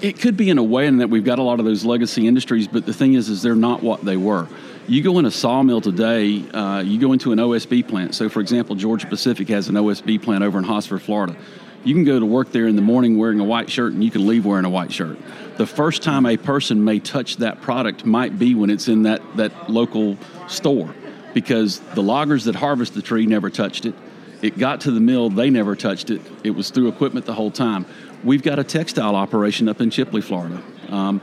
it 0.00 0.18
could 0.18 0.36
be 0.36 0.50
in 0.50 0.58
a 0.58 0.62
way 0.62 0.86
in 0.86 0.98
that 0.98 1.10
we've 1.10 1.24
got 1.24 1.38
a 1.38 1.42
lot 1.42 1.58
of 1.58 1.66
those 1.66 1.84
legacy 1.84 2.26
industries, 2.26 2.68
but 2.68 2.86
the 2.86 2.94
thing 2.94 3.14
is, 3.14 3.28
is 3.28 3.42
they're 3.42 3.54
not 3.54 3.82
what 3.82 4.04
they 4.04 4.16
were. 4.16 4.48
You 4.90 5.02
go 5.02 5.20
in 5.20 5.24
a 5.24 5.30
sawmill 5.30 5.80
today, 5.80 6.42
uh, 6.50 6.80
you 6.80 6.98
go 6.98 7.12
into 7.12 7.30
an 7.30 7.38
OSB 7.38 7.86
plant. 7.86 8.12
So, 8.12 8.28
for 8.28 8.40
example, 8.40 8.74
Georgia 8.74 9.06
Pacific 9.06 9.48
has 9.48 9.68
an 9.68 9.76
OSB 9.76 10.20
plant 10.20 10.42
over 10.42 10.58
in 10.58 10.64
Hosford, 10.64 11.00
Florida. 11.00 11.36
You 11.84 11.94
can 11.94 12.02
go 12.02 12.18
to 12.18 12.26
work 12.26 12.50
there 12.50 12.66
in 12.66 12.74
the 12.74 12.82
morning 12.82 13.16
wearing 13.16 13.38
a 13.38 13.44
white 13.44 13.70
shirt 13.70 13.92
and 13.92 14.02
you 14.02 14.10
can 14.10 14.26
leave 14.26 14.44
wearing 14.44 14.64
a 14.64 14.68
white 14.68 14.90
shirt. 14.90 15.16
The 15.58 15.66
first 15.66 16.02
time 16.02 16.26
a 16.26 16.36
person 16.36 16.82
may 16.82 16.98
touch 16.98 17.36
that 17.36 17.60
product 17.60 18.04
might 18.04 18.36
be 18.36 18.56
when 18.56 18.68
it's 18.68 18.88
in 18.88 19.04
that, 19.04 19.22
that 19.36 19.70
local 19.70 20.18
store 20.48 20.92
because 21.34 21.78
the 21.94 22.02
loggers 22.02 22.46
that 22.46 22.56
harvest 22.56 22.94
the 22.94 23.02
tree 23.02 23.26
never 23.26 23.48
touched 23.48 23.86
it. 23.86 23.94
It 24.42 24.58
got 24.58 24.80
to 24.80 24.90
the 24.90 24.98
mill, 24.98 25.30
they 25.30 25.50
never 25.50 25.76
touched 25.76 26.10
it. 26.10 26.20
It 26.42 26.50
was 26.50 26.70
through 26.70 26.88
equipment 26.88 27.26
the 27.26 27.34
whole 27.34 27.52
time. 27.52 27.86
We've 28.24 28.42
got 28.42 28.58
a 28.58 28.64
textile 28.64 29.14
operation 29.14 29.68
up 29.68 29.80
in 29.80 29.90
Chipley, 29.90 30.24
Florida. 30.24 30.60
Um, 30.88 31.20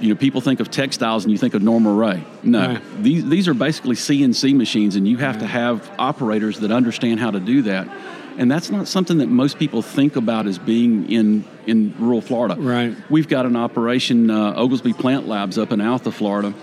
you 0.00 0.08
know, 0.08 0.14
people 0.14 0.40
think 0.40 0.60
of 0.60 0.70
textiles 0.70 1.24
and 1.24 1.32
you 1.32 1.38
think 1.38 1.54
of 1.54 1.62
Norma 1.62 1.92
Rae. 1.92 2.24
No, 2.42 2.74
right. 2.74 3.02
these 3.02 3.28
these 3.28 3.48
are 3.48 3.54
basically 3.54 3.96
CNC 3.96 4.54
machines, 4.56 4.96
and 4.96 5.06
you 5.06 5.18
have 5.18 5.36
right. 5.36 5.40
to 5.40 5.46
have 5.46 5.90
operators 5.98 6.60
that 6.60 6.70
understand 6.70 7.20
how 7.20 7.30
to 7.30 7.40
do 7.40 7.62
that. 7.62 7.88
And 8.38 8.48
that's 8.48 8.70
not 8.70 8.86
something 8.86 9.18
that 9.18 9.26
most 9.26 9.58
people 9.58 9.82
think 9.82 10.14
about 10.14 10.46
as 10.46 10.58
being 10.58 11.10
in 11.10 11.44
in 11.66 11.94
rural 11.98 12.20
Florida. 12.20 12.54
Right. 12.56 12.96
We've 13.10 13.28
got 13.28 13.46
an 13.46 13.56
operation, 13.56 14.30
uh, 14.30 14.54
Oglesby 14.54 14.92
Plant 14.92 15.26
Labs, 15.26 15.58
up 15.58 15.72
in 15.72 15.80
Altha, 15.80 16.12
Florida. 16.12 16.54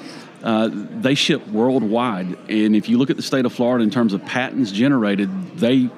Uh, 0.42 0.70
they 0.72 1.16
ship 1.16 1.46
worldwide, 1.48 2.38
and 2.50 2.76
if 2.76 2.88
you 2.88 2.98
look 2.98 3.10
at 3.10 3.16
the 3.16 3.24
state 3.24 3.46
of 3.46 3.54
Florida 3.54 3.84
in 3.84 3.90
terms 3.90 4.14
of 4.14 4.24
patents 4.26 4.72
generated, 4.72 5.30
they 5.58 5.90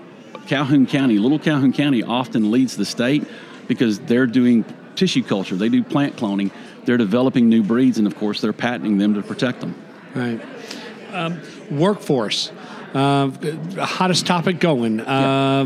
Calhoun 0.48 0.88
County, 0.88 1.20
Little 1.20 1.40
Calhoun 1.40 1.74
County, 1.74 2.02
often 2.02 2.50
leads 2.50 2.78
the 2.78 2.86
state 2.86 3.28
because 3.68 4.00
they're 4.00 4.26
doing 4.26 4.64
tissue 4.96 5.22
culture. 5.24 5.56
They 5.56 5.70
do 5.70 5.84
plant 5.84 6.16
cloning 6.16 6.52
they're 6.88 6.98
developing 6.98 7.50
new 7.50 7.64
breeds, 7.64 7.98
and 7.98 8.08
of 8.08 8.16
course, 8.16 8.40
they're 8.40 8.54
patenting 8.54 8.98
them 8.98 9.14
to 9.16 9.22
protect 9.22 9.60
them. 9.60 9.76
Right. 10.16 10.42
Um, 11.12 11.42
workforce. 11.70 12.50
Uh, 12.94 13.30
hottest 13.78 14.26
topic 14.26 14.62
going. 14.62 15.02
Uh, 15.02 15.66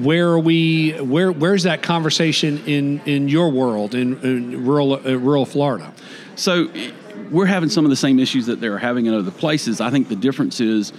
Where 0.00 0.28
are 0.28 0.38
we? 0.38 0.92
Where 0.92 1.32
Where's 1.32 1.64
that 1.64 1.82
conversation 1.82 2.62
in 2.66 3.00
in 3.00 3.28
your 3.28 3.50
world 3.50 3.96
in, 3.96 4.20
in 4.20 4.64
rural 4.64 4.94
uh, 4.94 5.14
rural 5.16 5.44
Florida? 5.44 5.92
So 6.36 6.68
we're 7.32 7.46
having 7.46 7.68
some 7.68 7.84
of 7.84 7.90
the 7.90 7.96
same 7.96 8.20
issues 8.20 8.46
that 8.46 8.60
they're 8.60 8.78
having 8.78 9.06
in 9.06 9.14
other 9.14 9.32
places. 9.32 9.80
I 9.80 9.90
think 9.90 10.08
the 10.08 10.16
difference 10.16 10.60
is 10.60 10.92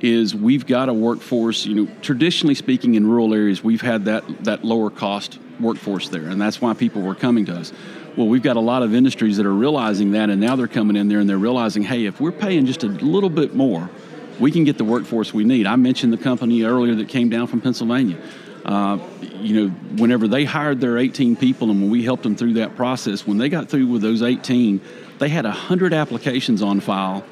is 0.00 0.36
we've 0.36 0.66
got 0.66 0.88
a 0.88 0.94
workforce. 0.94 1.66
You 1.66 1.74
know, 1.74 1.92
traditionally 2.00 2.54
speaking, 2.54 2.94
in 2.94 3.08
rural 3.08 3.34
areas, 3.34 3.64
we've 3.64 3.82
had 3.82 4.04
that 4.04 4.44
that 4.44 4.64
lower 4.64 4.88
cost 4.88 5.40
workforce 5.60 6.08
there, 6.08 6.26
and 6.28 6.40
that's 6.40 6.60
why 6.60 6.74
people 6.74 7.02
were 7.02 7.14
coming 7.14 7.44
to 7.46 7.54
us. 7.54 7.72
Well, 8.16 8.28
we've 8.28 8.42
got 8.42 8.56
a 8.56 8.60
lot 8.60 8.82
of 8.82 8.94
industries 8.94 9.38
that 9.38 9.46
are 9.46 9.52
realizing 9.52 10.12
that, 10.12 10.30
and 10.30 10.40
now 10.40 10.54
they're 10.56 10.68
coming 10.68 10.96
in 10.96 11.08
there 11.08 11.18
and 11.18 11.28
they're 11.28 11.36
realizing, 11.36 11.82
hey, 11.82 12.06
if 12.06 12.20
we're 12.20 12.32
paying 12.32 12.64
just 12.66 12.84
a 12.84 12.86
little 12.86 13.30
bit 13.30 13.54
more, 13.54 13.90
we 14.38 14.50
can 14.50 14.64
get 14.64 14.78
the 14.78 14.84
workforce 14.84 15.34
we 15.34 15.44
need. 15.44 15.66
I 15.66 15.76
mentioned 15.76 16.12
the 16.12 16.18
company 16.18 16.62
earlier 16.62 16.94
that 16.96 17.08
came 17.08 17.28
down 17.28 17.46
from 17.48 17.60
Pennsylvania. 17.60 18.18
Uh, 18.64 18.98
you 19.20 19.68
know, 19.68 19.68
whenever 19.96 20.26
they 20.26 20.44
hired 20.44 20.80
their 20.80 20.96
18 20.96 21.36
people 21.36 21.70
and 21.70 21.82
when 21.82 21.90
we 21.90 22.02
helped 22.02 22.22
them 22.22 22.34
through 22.34 22.54
that 22.54 22.76
process, 22.76 23.26
when 23.26 23.36
they 23.36 23.48
got 23.48 23.68
through 23.68 23.86
with 23.86 24.00
those 24.00 24.22
18, 24.22 24.80
they 25.18 25.28
had 25.28 25.44
100 25.44 25.92
applications 25.92 26.62
on 26.62 26.80
file 26.80 27.24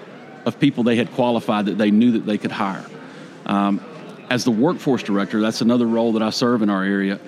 of 0.44 0.58
people 0.58 0.84
they 0.84 0.96
had 0.96 1.10
qualified 1.12 1.66
that 1.66 1.78
they 1.78 1.90
knew 1.90 2.12
that 2.12 2.26
they 2.26 2.38
could 2.38 2.52
hire. 2.52 2.84
Um, 3.46 3.80
as 4.28 4.44
the 4.44 4.50
workforce 4.50 5.02
director, 5.02 5.40
that's 5.40 5.60
another 5.60 5.86
role 5.86 6.12
that 6.12 6.22
I 6.22 6.30
serve 6.30 6.62
in 6.62 6.70
our 6.70 6.84
area 6.84 7.20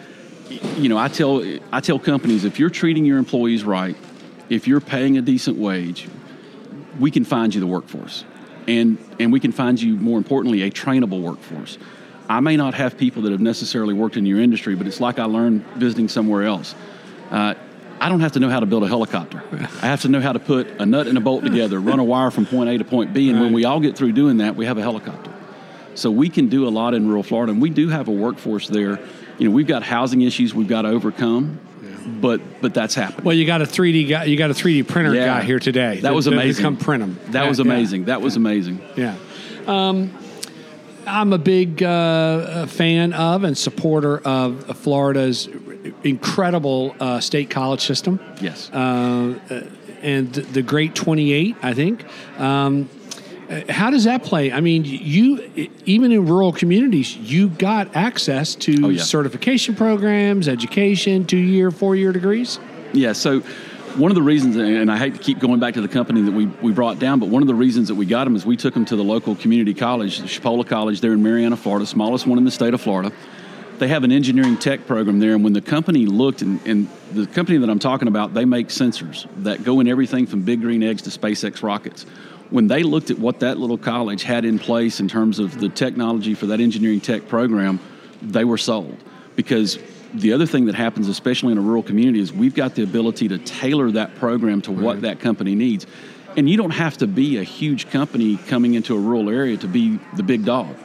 you 0.50 0.88
know, 0.88 0.98
I 0.98 1.08
tell 1.08 1.44
I 1.72 1.80
tell 1.80 1.98
companies 1.98 2.44
if 2.44 2.58
you're 2.58 2.70
treating 2.70 3.04
your 3.04 3.18
employees 3.18 3.64
right, 3.64 3.96
if 4.48 4.68
you're 4.68 4.80
paying 4.80 5.16
a 5.18 5.22
decent 5.22 5.58
wage, 5.58 6.08
we 6.98 7.10
can 7.10 7.24
find 7.24 7.54
you 7.54 7.60
the 7.60 7.66
workforce, 7.66 8.24
and 8.68 8.98
and 9.18 9.32
we 9.32 9.40
can 9.40 9.52
find 9.52 9.80
you 9.80 9.96
more 9.96 10.18
importantly 10.18 10.62
a 10.62 10.70
trainable 10.70 11.20
workforce. 11.20 11.78
I 12.28 12.40
may 12.40 12.56
not 12.56 12.74
have 12.74 12.96
people 12.96 13.22
that 13.22 13.32
have 13.32 13.40
necessarily 13.40 13.92
worked 13.92 14.16
in 14.16 14.24
your 14.24 14.40
industry, 14.40 14.74
but 14.74 14.86
it's 14.86 15.00
like 15.00 15.18
I 15.18 15.24
learned 15.24 15.64
visiting 15.76 16.08
somewhere 16.08 16.44
else. 16.44 16.74
Uh, 17.30 17.54
I 18.00 18.08
don't 18.08 18.20
have 18.20 18.32
to 18.32 18.40
know 18.40 18.48
how 18.48 18.60
to 18.60 18.66
build 18.66 18.82
a 18.82 18.88
helicopter. 18.88 19.42
I 19.52 19.86
have 19.86 20.02
to 20.02 20.08
know 20.08 20.20
how 20.20 20.32
to 20.32 20.38
put 20.38 20.68
a 20.80 20.86
nut 20.86 21.06
and 21.06 21.16
a 21.16 21.20
bolt 21.20 21.44
together, 21.44 21.78
run 21.78 21.98
a 21.98 22.04
wire 22.04 22.30
from 22.30 22.44
point 22.46 22.70
A 22.70 22.78
to 22.78 22.84
point 22.84 23.12
B, 23.12 23.28
and 23.28 23.38
right. 23.38 23.44
when 23.44 23.52
we 23.52 23.64
all 23.64 23.80
get 23.80 23.96
through 23.96 24.12
doing 24.12 24.38
that, 24.38 24.56
we 24.56 24.66
have 24.66 24.78
a 24.78 24.82
helicopter. 24.82 25.32
So 25.94 26.10
we 26.10 26.28
can 26.28 26.48
do 26.48 26.66
a 26.66 26.70
lot 26.70 26.92
in 26.94 27.06
rural 27.06 27.22
Florida, 27.22 27.52
and 27.52 27.62
we 27.62 27.70
do 27.70 27.88
have 27.88 28.08
a 28.08 28.12
workforce 28.12 28.68
there 28.68 28.98
you 29.38 29.48
know, 29.48 29.54
we've 29.54 29.66
got 29.66 29.82
housing 29.82 30.22
issues 30.22 30.54
we've 30.54 30.68
got 30.68 30.82
to 30.82 30.88
overcome. 30.88 31.60
But 32.20 32.60
but 32.60 32.74
that's 32.74 32.94
happening. 32.94 33.24
Well, 33.24 33.34
you 33.34 33.46
got 33.46 33.62
a 33.62 33.64
3D 33.64 34.08
guy. 34.08 34.24
You 34.24 34.36
got 34.36 34.50
a 34.50 34.54
3D 34.54 34.86
printer 34.86 35.14
yeah. 35.14 35.24
guy 35.24 35.42
here 35.42 35.58
today. 35.58 35.94
That, 35.94 36.02
that 36.02 36.14
was 36.14 36.26
amazing. 36.26 36.62
come 36.62 36.76
print 36.76 37.00
them. 37.00 37.18
That 37.32 37.44
yeah, 37.44 37.48
was 37.48 37.60
amazing. 37.60 38.02
Yeah. 38.02 38.06
That 38.06 38.20
was 38.20 38.36
amazing. 38.36 38.82
Yeah. 38.94 39.16
Um, 39.66 40.14
I'm 41.06 41.32
a 41.32 41.38
big 41.38 41.82
uh, 41.82 42.66
fan 42.66 43.14
of 43.14 43.44
and 43.44 43.56
supporter 43.56 44.18
of 44.18 44.76
Florida's 44.78 45.48
incredible 46.02 46.94
uh, 47.00 47.20
state 47.20 47.50
college 47.50 47.80
system. 47.80 48.20
Yes. 48.40 48.70
Uh, 48.70 49.38
and 50.02 50.32
the 50.32 50.62
Great 50.62 50.94
28, 50.94 51.56
I 51.62 51.74
think. 51.74 52.04
Um, 52.38 52.88
Uh, 53.48 53.60
how 53.68 53.90
does 53.90 54.04
that 54.04 54.22
play? 54.22 54.52
I 54.52 54.60
mean, 54.60 54.84
you 54.84 55.70
even 55.84 56.12
in 56.12 56.26
rural 56.26 56.52
communities, 56.52 57.16
you 57.16 57.48
got 57.48 57.94
access 57.94 58.54
to 58.56 58.74
oh, 58.84 58.88
yeah. 58.88 59.02
certification 59.02 59.74
programs, 59.74 60.48
education, 60.48 61.26
two 61.26 61.36
year, 61.36 61.70
four 61.70 61.94
year 61.96 62.12
degrees. 62.12 62.58
Yeah. 62.92 63.12
So 63.12 63.40
one 63.96 64.10
of 64.10 64.14
the 64.14 64.22
reasons, 64.22 64.56
and 64.56 64.90
I 64.90 64.96
hate 64.96 65.14
to 65.14 65.20
keep 65.20 65.38
going 65.38 65.60
back 65.60 65.74
to 65.74 65.80
the 65.80 65.88
company 65.88 66.22
that 66.22 66.32
we, 66.32 66.46
we 66.46 66.72
brought 66.72 66.98
down, 66.98 67.20
but 67.20 67.28
one 67.28 67.42
of 67.42 67.48
the 67.48 67.54
reasons 67.54 67.88
that 67.88 67.94
we 67.94 68.06
got 68.06 68.24
them 68.24 68.34
is 68.34 68.44
we 68.44 68.56
took 68.56 68.74
them 68.74 68.84
to 68.86 68.96
the 68.96 69.04
local 69.04 69.36
community 69.36 69.74
college, 69.74 70.20
Chipola 70.20 70.66
College, 70.66 71.00
there 71.00 71.12
in 71.12 71.22
Marianna, 71.22 71.56
Florida, 71.56 71.86
smallest 71.86 72.26
one 72.26 72.38
in 72.38 72.44
the 72.44 72.50
state 72.50 72.74
of 72.74 72.80
Florida. 72.80 73.12
They 73.78 73.88
have 73.88 74.04
an 74.04 74.12
engineering 74.12 74.56
tech 74.56 74.86
program 74.86 75.18
there, 75.18 75.34
and 75.34 75.44
when 75.44 75.52
the 75.52 75.60
company 75.60 76.06
looked, 76.06 76.42
and, 76.42 76.64
and 76.66 76.88
the 77.12 77.26
company 77.26 77.58
that 77.58 77.68
I'm 77.68 77.78
talking 77.80 78.08
about, 78.08 78.32
they 78.32 78.44
make 78.44 78.68
sensors 78.68 79.26
that 79.42 79.64
go 79.64 79.80
in 79.80 79.88
everything 79.88 80.26
from 80.26 80.42
big 80.42 80.60
green 80.60 80.82
eggs 80.82 81.02
to 81.02 81.10
SpaceX 81.10 81.62
rockets 81.62 82.06
when 82.54 82.68
they 82.68 82.84
looked 82.84 83.10
at 83.10 83.18
what 83.18 83.40
that 83.40 83.58
little 83.58 83.76
college 83.76 84.22
had 84.22 84.44
in 84.44 84.60
place 84.60 85.00
in 85.00 85.08
terms 85.08 85.40
of 85.40 85.58
the 85.58 85.68
technology 85.68 86.34
for 86.34 86.46
that 86.46 86.60
engineering 86.60 87.00
tech 87.00 87.26
program, 87.26 87.80
they 88.22 88.44
were 88.44 88.56
sold 88.56 88.96
because 89.34 89.76
the 90.14 90.32
other 90.32 90.46
thing 90.46 90.66
that 90.66 90.76
happens, 90.76 91.08
especially 91.08 91.50
in 91.50 91.58
a 91.58 91.60
rural 91.60 91.82
community, 91.82 92.20
is 92.20 92.32
we've 92.32 92.54
got 92.54 92.76
the 92.76 92.84
ability 92.84 93.26
to 93.26 93.38
tailor 93.38 93.90
that 93.90 94.14
program 94.14 94.62
to 94.62 94.70
what 94.70 95.00
that 95.02 95.18
company 95.18 95.56
needs. 95.56 95.84
And 96.36 96.48
you 96.48 96.56
don't 96.56 96.70
have 96.70 96.96
to 96.98 97.08
be 97.08 97.38
a 97.38 97.42
huge 97.42 97.90
company 97.90 98.36
coming 98.36 98.74
into 98.74 98.94
a 98.94 99.00
rural 99.00 99.28
area 99.30 99.56
to 99.56 99.66
be 99.66 99.98
the 100.14 100.22
big 100.22 100.44
dog. 100.44 100.76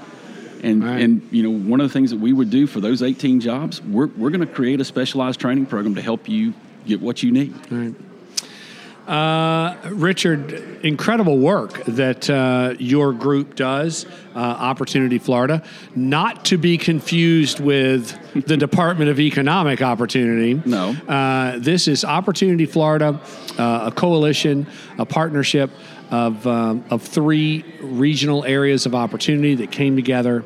And, 0.63 0.83
Right. 0.83 0.99
and 1.03 1.21
you 1.29 1.43
know 1.43 1.51
one 1.51 1.81
of 1.81 1.87
the 1.87 1.93
things 1.93 2.09
that 2.09 2.19
we 2.19 2.33
would 2.33 2.49
do 2.49 2.65
for 2.65 2.81
those 2.81 3.03
18 3.03 3.41
jobs, 3.41 3.79
we're, 3.79 4.07
we're 4.07 4.31
going 4.31 4.39
to 4.41 4.51
create 4.51 4.81
a 4.81 4.85
specialized 4.85 5.39
training 5.39 5.67
program 5.67 5.93
to 5.93 6.01
help 6.01 6.27
you 6.27 6.55
get 6.87 6.99
what 6.99 7.21
you 7.21 7.31
need. 7.31 7.53
Right. 7.71 7.93
Uh, 9.09 9.75
Richard, 9.89 10.53
incredible 10.85 11.39
work 11.39 11.83
that 11.85 12.29
uh, 12.29 12.75
your 12.77 13.11
group 13.11 13.55
does, 13.55 14.05
uh, 14.35 14.37
Opportunity 14.37 15.17
Florida, 15.17 15.63
not 15.95 16.45
to 16.45 16.59
be 16.59 16.77
confused 16.77 17.59
with 17.59 18.15
the 18.45 18.55
Department 18.67 19.09
of 19.09 19.19
Economic 19.19 19.81
Opportunity. 19.81 20.61
No. 20.63 20.91
Uh, 21.07 21.57
this 21.57 21.87
is 21.87 22.05
Opportunity 22.05 22.67
Florida, 22.67 23.19
uh, 23.57 23.85
a 23.87 23.91
coalition, 23.91 24.67
a 24.99 25.07
partnership 25.07 25.71
of, 26.11 26.45
um, 26.45 26.85
of 26.91 27.01
three 27.01 27.65
regional 27.81 28.45
areas 28.45 28.85
of 28.85 28.93
opportunity 28.93 29.55
that 29.55 29.71
came 29.71 29.95
together 29.95 30.45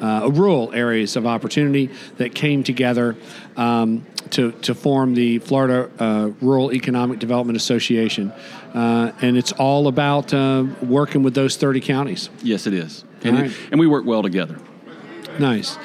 uh, 0.00 0.30
rural 0.32 0.72
areas 0.72 1.16
of 1.16 1.26
opportunity 1.26 1.90
that 2.16 2.34
came 2.34 2.62
together 2.62 3.16
um, 3.56 4.06
to, 4.30 4.52
to 4.52 4.74
form 4.74 5.14
the 5.14 5.38
Florida 5.38 5.90
uh, 5.98 6.30
Rural 6.40 6.72
Economic 6.72 7.18
Development 7.18 7.56
Association. 7.56 8.32
Uh, 8.74 9.12
and 9.20 9.36
it's 9.36 9.52
all 9.52 9.88
about 9.88 10.32
uh, 10.32 10.64
working 10.82 11.22
with 11.22 11.34
those 11.34 11.56
30 11.56 11.80
counties. 11.80 12.30
Yes, 12.42 12.66
it 12.66 12.74
is, 12.74 13.04
and, 13.22 13.38
right. 13.38 13.56
and 13.70 13.80
we 13.80 13.86
work 13.86 14.04
well 14.04 14.22
together. 14.22 14.58
Nice. 15.38 15.78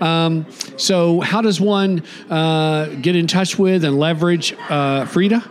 Um, 0.00 0.46
so, 0.76 1.20
how 1.20 1.42
does 1.42 1.60
one 1.60 2.02
uh, 2.30 2.86
get 2.86 3.14
in 3.14 3.26
touch 3.26 3.58
with 3.58 3.84
and 3.84 3.98
leverage 3.98 4.54
uh, 4.68 5.04
Frida? 5.06 5.44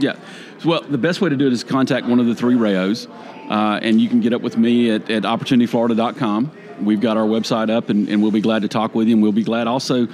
Yeah. 0.00 0.16
Well, 0.64 0.82
the 0.82 0.98
best 0.98 1.20
way 1.20 1.28
to 1.28 1.36
do 1.36 1.46
it 1.46 1.52
is 1.52 1.62
contact 1.62 2.06
one 2.06 2.20
of 2.20 2.26
the 2.26 2.34
three 2.34 2.54
Rayos, 2.54 3.08
uh, 3.50 3.78
and 3.82 4.00
you 4.00 4.08
can 4.08 4.20
get 4.20 4.32
up 4.32 4.40
with 4.40 4.56
me 4.56 4.90
at, 4.90 5.10
at 5.10 5.22
opportunityflorida.com. 5.24 6.50
We've 6.80 7.00
got 7.00 7.16
our 7.16 7.26
website 7.26 7.70
up, 7.70 7.88
and, 7.88 8.08
and 8.08 8.22
we'll 8.22 8.32
be 8.32 8.40
glad 8.40 8.62
to 8.62 8.68
talk 8.68 8.94
with 8.94 9.06
you. 9.08 9.14
And 9.14 9.22
we'll 9.22 9.32
be 9.32 9.44
glad 9.44 9.66
also. 9.66 10.08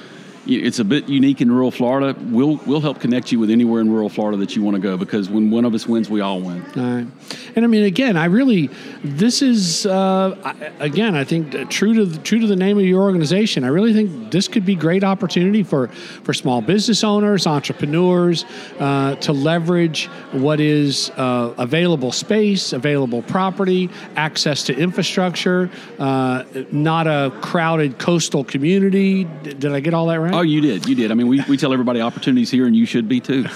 It's 0.47 0.79
a 0.79 0.85
bit 0.85 1.09
unique 1.09 1.41
in 1.43 1.53
rural 1.53 1.71
Florida. 1.71 2.19
We'll 2.19 2.57
we'll 2.67 2.81
help 2.81 2.99
connect 2.99 3.31
you 3.31 3.39
with 3.39 3.51
anywhere 3.51 3.81
in 3.81 3.91
rural 3.91 4.09
Florida 4.09 4.39
that 4.39 4.57
you 4.57 4.63
want 4.63 4.75
to 4.75 4.81
go 4.81 4.97
because 4.97 5.29
when 5.29 5.51
one 5.51 5.67
of 5.67 5.75
us 5.75 5.87
wins, 5.87 6.09
we 6.09 6.21
all 6.23 6.41
win. 6.41 6.65
All 6.77 6.83
right. 6.83 7.07
And 7.55 7.65
I 7.65 7.69
mean, 7.69 7.85
again, 7.85 8.17
I 8.17 8.25
really, 8.25 8.71
this 9.05 9.43
is 9.43 9.85
uh, 9.85 10.37
I- 10.43 10.85
again, 10.85 11.15
I 11.15 11.25
think 11.25 11.69
true 11.69 11.93
to 11.95 12.05
the, 12.07 12.19
true 12.23 12.39
to 12.41 12.47
the 12.47 12.57
name 12.57 12.79
of 12.79 12.85
your 12.85 13.03
organization. 13.03 13.65
I 13.65 13.69
really 13.69 13.93
think 13.93 14.31
this 14.33 14.49
could 14.49 14.65
be 14.65 14.75
great 14.75 15.05
opportunity 15.05 15.63
for 15.63 15.89
for 15.89 16.33
small 16.33 16.63
business 16.63 17.05
owners, 17.05 17.47
entrepreneurs, 17.47 18.47
uh, 18.79 19.17
to 19.17 19.33
leverage 19.33 20.07
what 20.33 20.59
is 20.59 21.11
uh, 21.17 21.55
available 21.59 22.13
space, 22.13 22.73
available 22.73 23.21
property, 23.23 23.91
access 24.17 24.63
to 24.65 24.75
infrastructure, 24.75 25.71
uh, 25.99 26.45
not 26.73 27.07
a 27.07 27.31
crowded 27.43 27.99
coastal 27.99 28.43
community. 28.43 29.25
Did 29.43 29.67
I 29.67 29.81
get 29.81 29.93
all 29.93 30.07
that 30.07 30.19
right? 30.21 30.30
Oh, 30.35 30.43
you 30.43 30.61
did, 30.61 30.89
you 30.89 30.95
did. 30.95 31.11
I 31.11 31.15
mean, 31.15 31.29
we, 31.29 31.43
we 31.49 31.57
tell 31.57 31.73
everybody 31.73 32.01
opportunities 32.01 32.51
here, 32.51 32.67
and 32.67 32.75
you 32.77 32.87
should 32.87 33.09
be 33.09 33.21
too. 33.21 33.47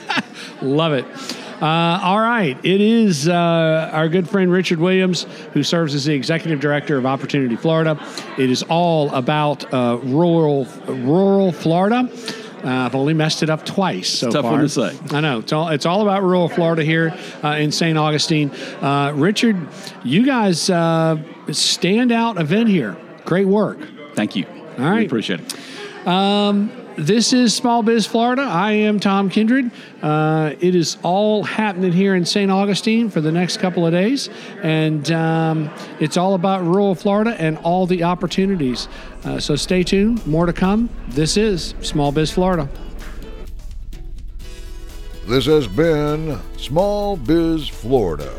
Love 0.62 0.92
it. 0.92 1.04
Uh, 1.62 2.00
all 2.02 2.18
right. 2.20 2.58
It 2.64 2.80
is 2.80 3.28
uh, 3.28 3.90
our 3.92 4.08
good 4.08 4.28
friend 4.28 4.50
Richard 4.50 4.78
Williams, 4.78 5.24
who 5.52 5.62
serves 5.62 5.94
as 5.94 6.06
the 6.06 6.14
executive 6.14 6.58
director 6.58 6.96
of 6.96 7.04
Opportunity 7.04 7.54
Florida. 7.56 7.98
It 8.38 8.50
is 8.50 8.62
all 8.64 9.10
about 9.14 9.72
uh, 9.72 9.98
rural, 10.02 10.66
rural 10.86 11.52
Florida. 11.52 12.08
Uh, 12.64 12.68
I've 12.68 12.94
only 12.94 13.14
messed 13.14 13.42
it 13.42 13.48
up 13.50 13.64
twice 13.64 14.08
so 14.08 14.30
tough 14.30 14.42
far. 14.42 14.52
one 14.52 14.60
to 14.60 14.68
say. 14.68 14.98
I 15.10 15.20
know. 15.20 15.38
It's 15.38 15.52
all, 15.52 15.68
it's 15.68 15.86
all 15.86 16.02
about 16.02 16.22
rural 16.22 16.48
Florida 16.48 16.84
here 16.84 17.16
uh, 17.42 17.48
in 17.58 17.72
St. 17.72 17.96
Augustine. 17.96 18.50
Uh, 18.80 19.12
Richard, 19.14 19.56
you 20.04 20.26
guys 20.26 20.68
uh, 20.68 21.16
standout 21.46 22.38
event 22.40 22.68
here. 22.68 22.96
Great 23.24 23.46
work. 23.46 23.78
Thank 24.14 24.36
you. 24.36 24.46
All 24.46 24.84
right. 24.84 24.98
we 25.00 25.06
appreciate 25.06 25.40
it. 25.40 25.56
This 27.00 27.32
is 27.32 27.54
Small 27.54 27.82
Biz 27.82 28.06
Florida. 28.06 28.42
I 28.42 28.72
am 28.72 29.00
Tom 29.00 29.30
Kindred. 29.30 29.70
Uh, 30.02 30.52
it 30.60 30.74
is 30.74 30.98
all 31.02 31.42
happening 31.42 31.92
here 31.92 32.14
in 32.14 32.26
St. 32.26 32.50
Augustine 32.50 33.08
for 33.08 33.22
the 33.22 33.32
next 33.32 33.56
couple 33.56 33.86
of 33.86 33.92
days, 33.92 34.28
and 34.62 35.10
um, 35.10 35.70
it's 35.98 36.18
all 36.18 36.34
about 36.34 36.62
rural 36.62 36.94
Florida 36.94 37.34
and 37.38 37.56
all 37.58 37.86
the 37.86 38.02
opportunities. 38.02 38.86
Uh, 39.24 39.40
so 39.40 39.56
stay 39.56 39.82
tuned. 39.82 40.26
More 40.26 40.44
to 40.44 40.52
come. 40.52 40.90
This 41.08 41.38
is 41.38 41.74
Small 41.80 42.12
Biz 42.12 42.30
Florida. 42.30 42.68
This 45.26 45.46
has 45.46 45.66
been 45.68 46.38
Small 46.58 47.16
Biz 47.16 47.66
Florida, 47.66 48.30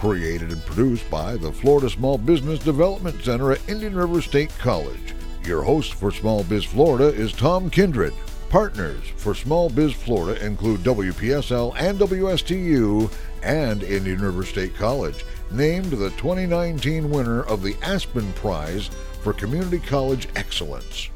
created 0.00 0.50
and 0.50 0.64
produced 0.64 1.08
by 1.10 1.36
the 1.36 1.52
Florida 1.52 1.88
Small 1.88 2.18
Business 2.18 2.58
Development 2.58 3.22
Center 3.22 3.52
at 3.52 3.68
Indian 3.68 3.94
River 3.94 4.20
State 4.20 4.50
College. 4.58 5.14
Your 5.44 5.62
host 5.62 5.94
for 5.94 6.10
Small 6.10 6.44
Biz 6.44 6.64
Florida 6.64 7.06
is 7.06 7.32
Tom 7.32 7.70
Kindred. 7.70 8.12
Partners 8.50 9.02
for 9.16 9.34
Small 9.34 9.70
Biz 9.70 9.94
Florida 9.94 10.44
include 10.44 10.80
WPSL 10.80 11.74
and 11.78 11.98
WSTU 11.98 13.10
and 13.42 13.82
Indian 13.82 14.20
River 14.20 14.44
State 14.44 14.74
College, 14.74 15.24
named 15.50 15.86
the 15.86 16.10
2019 16.10 17.10
winner 17.10 17.42
of 17.44 17.62
the 17.62 17.74
Aspen 17.82 18.30
Prize 18.34 18.90
for 19.22 19.32
Community 19.32 19.78
College 19.78 20.28
Excellence. 20.36 21.08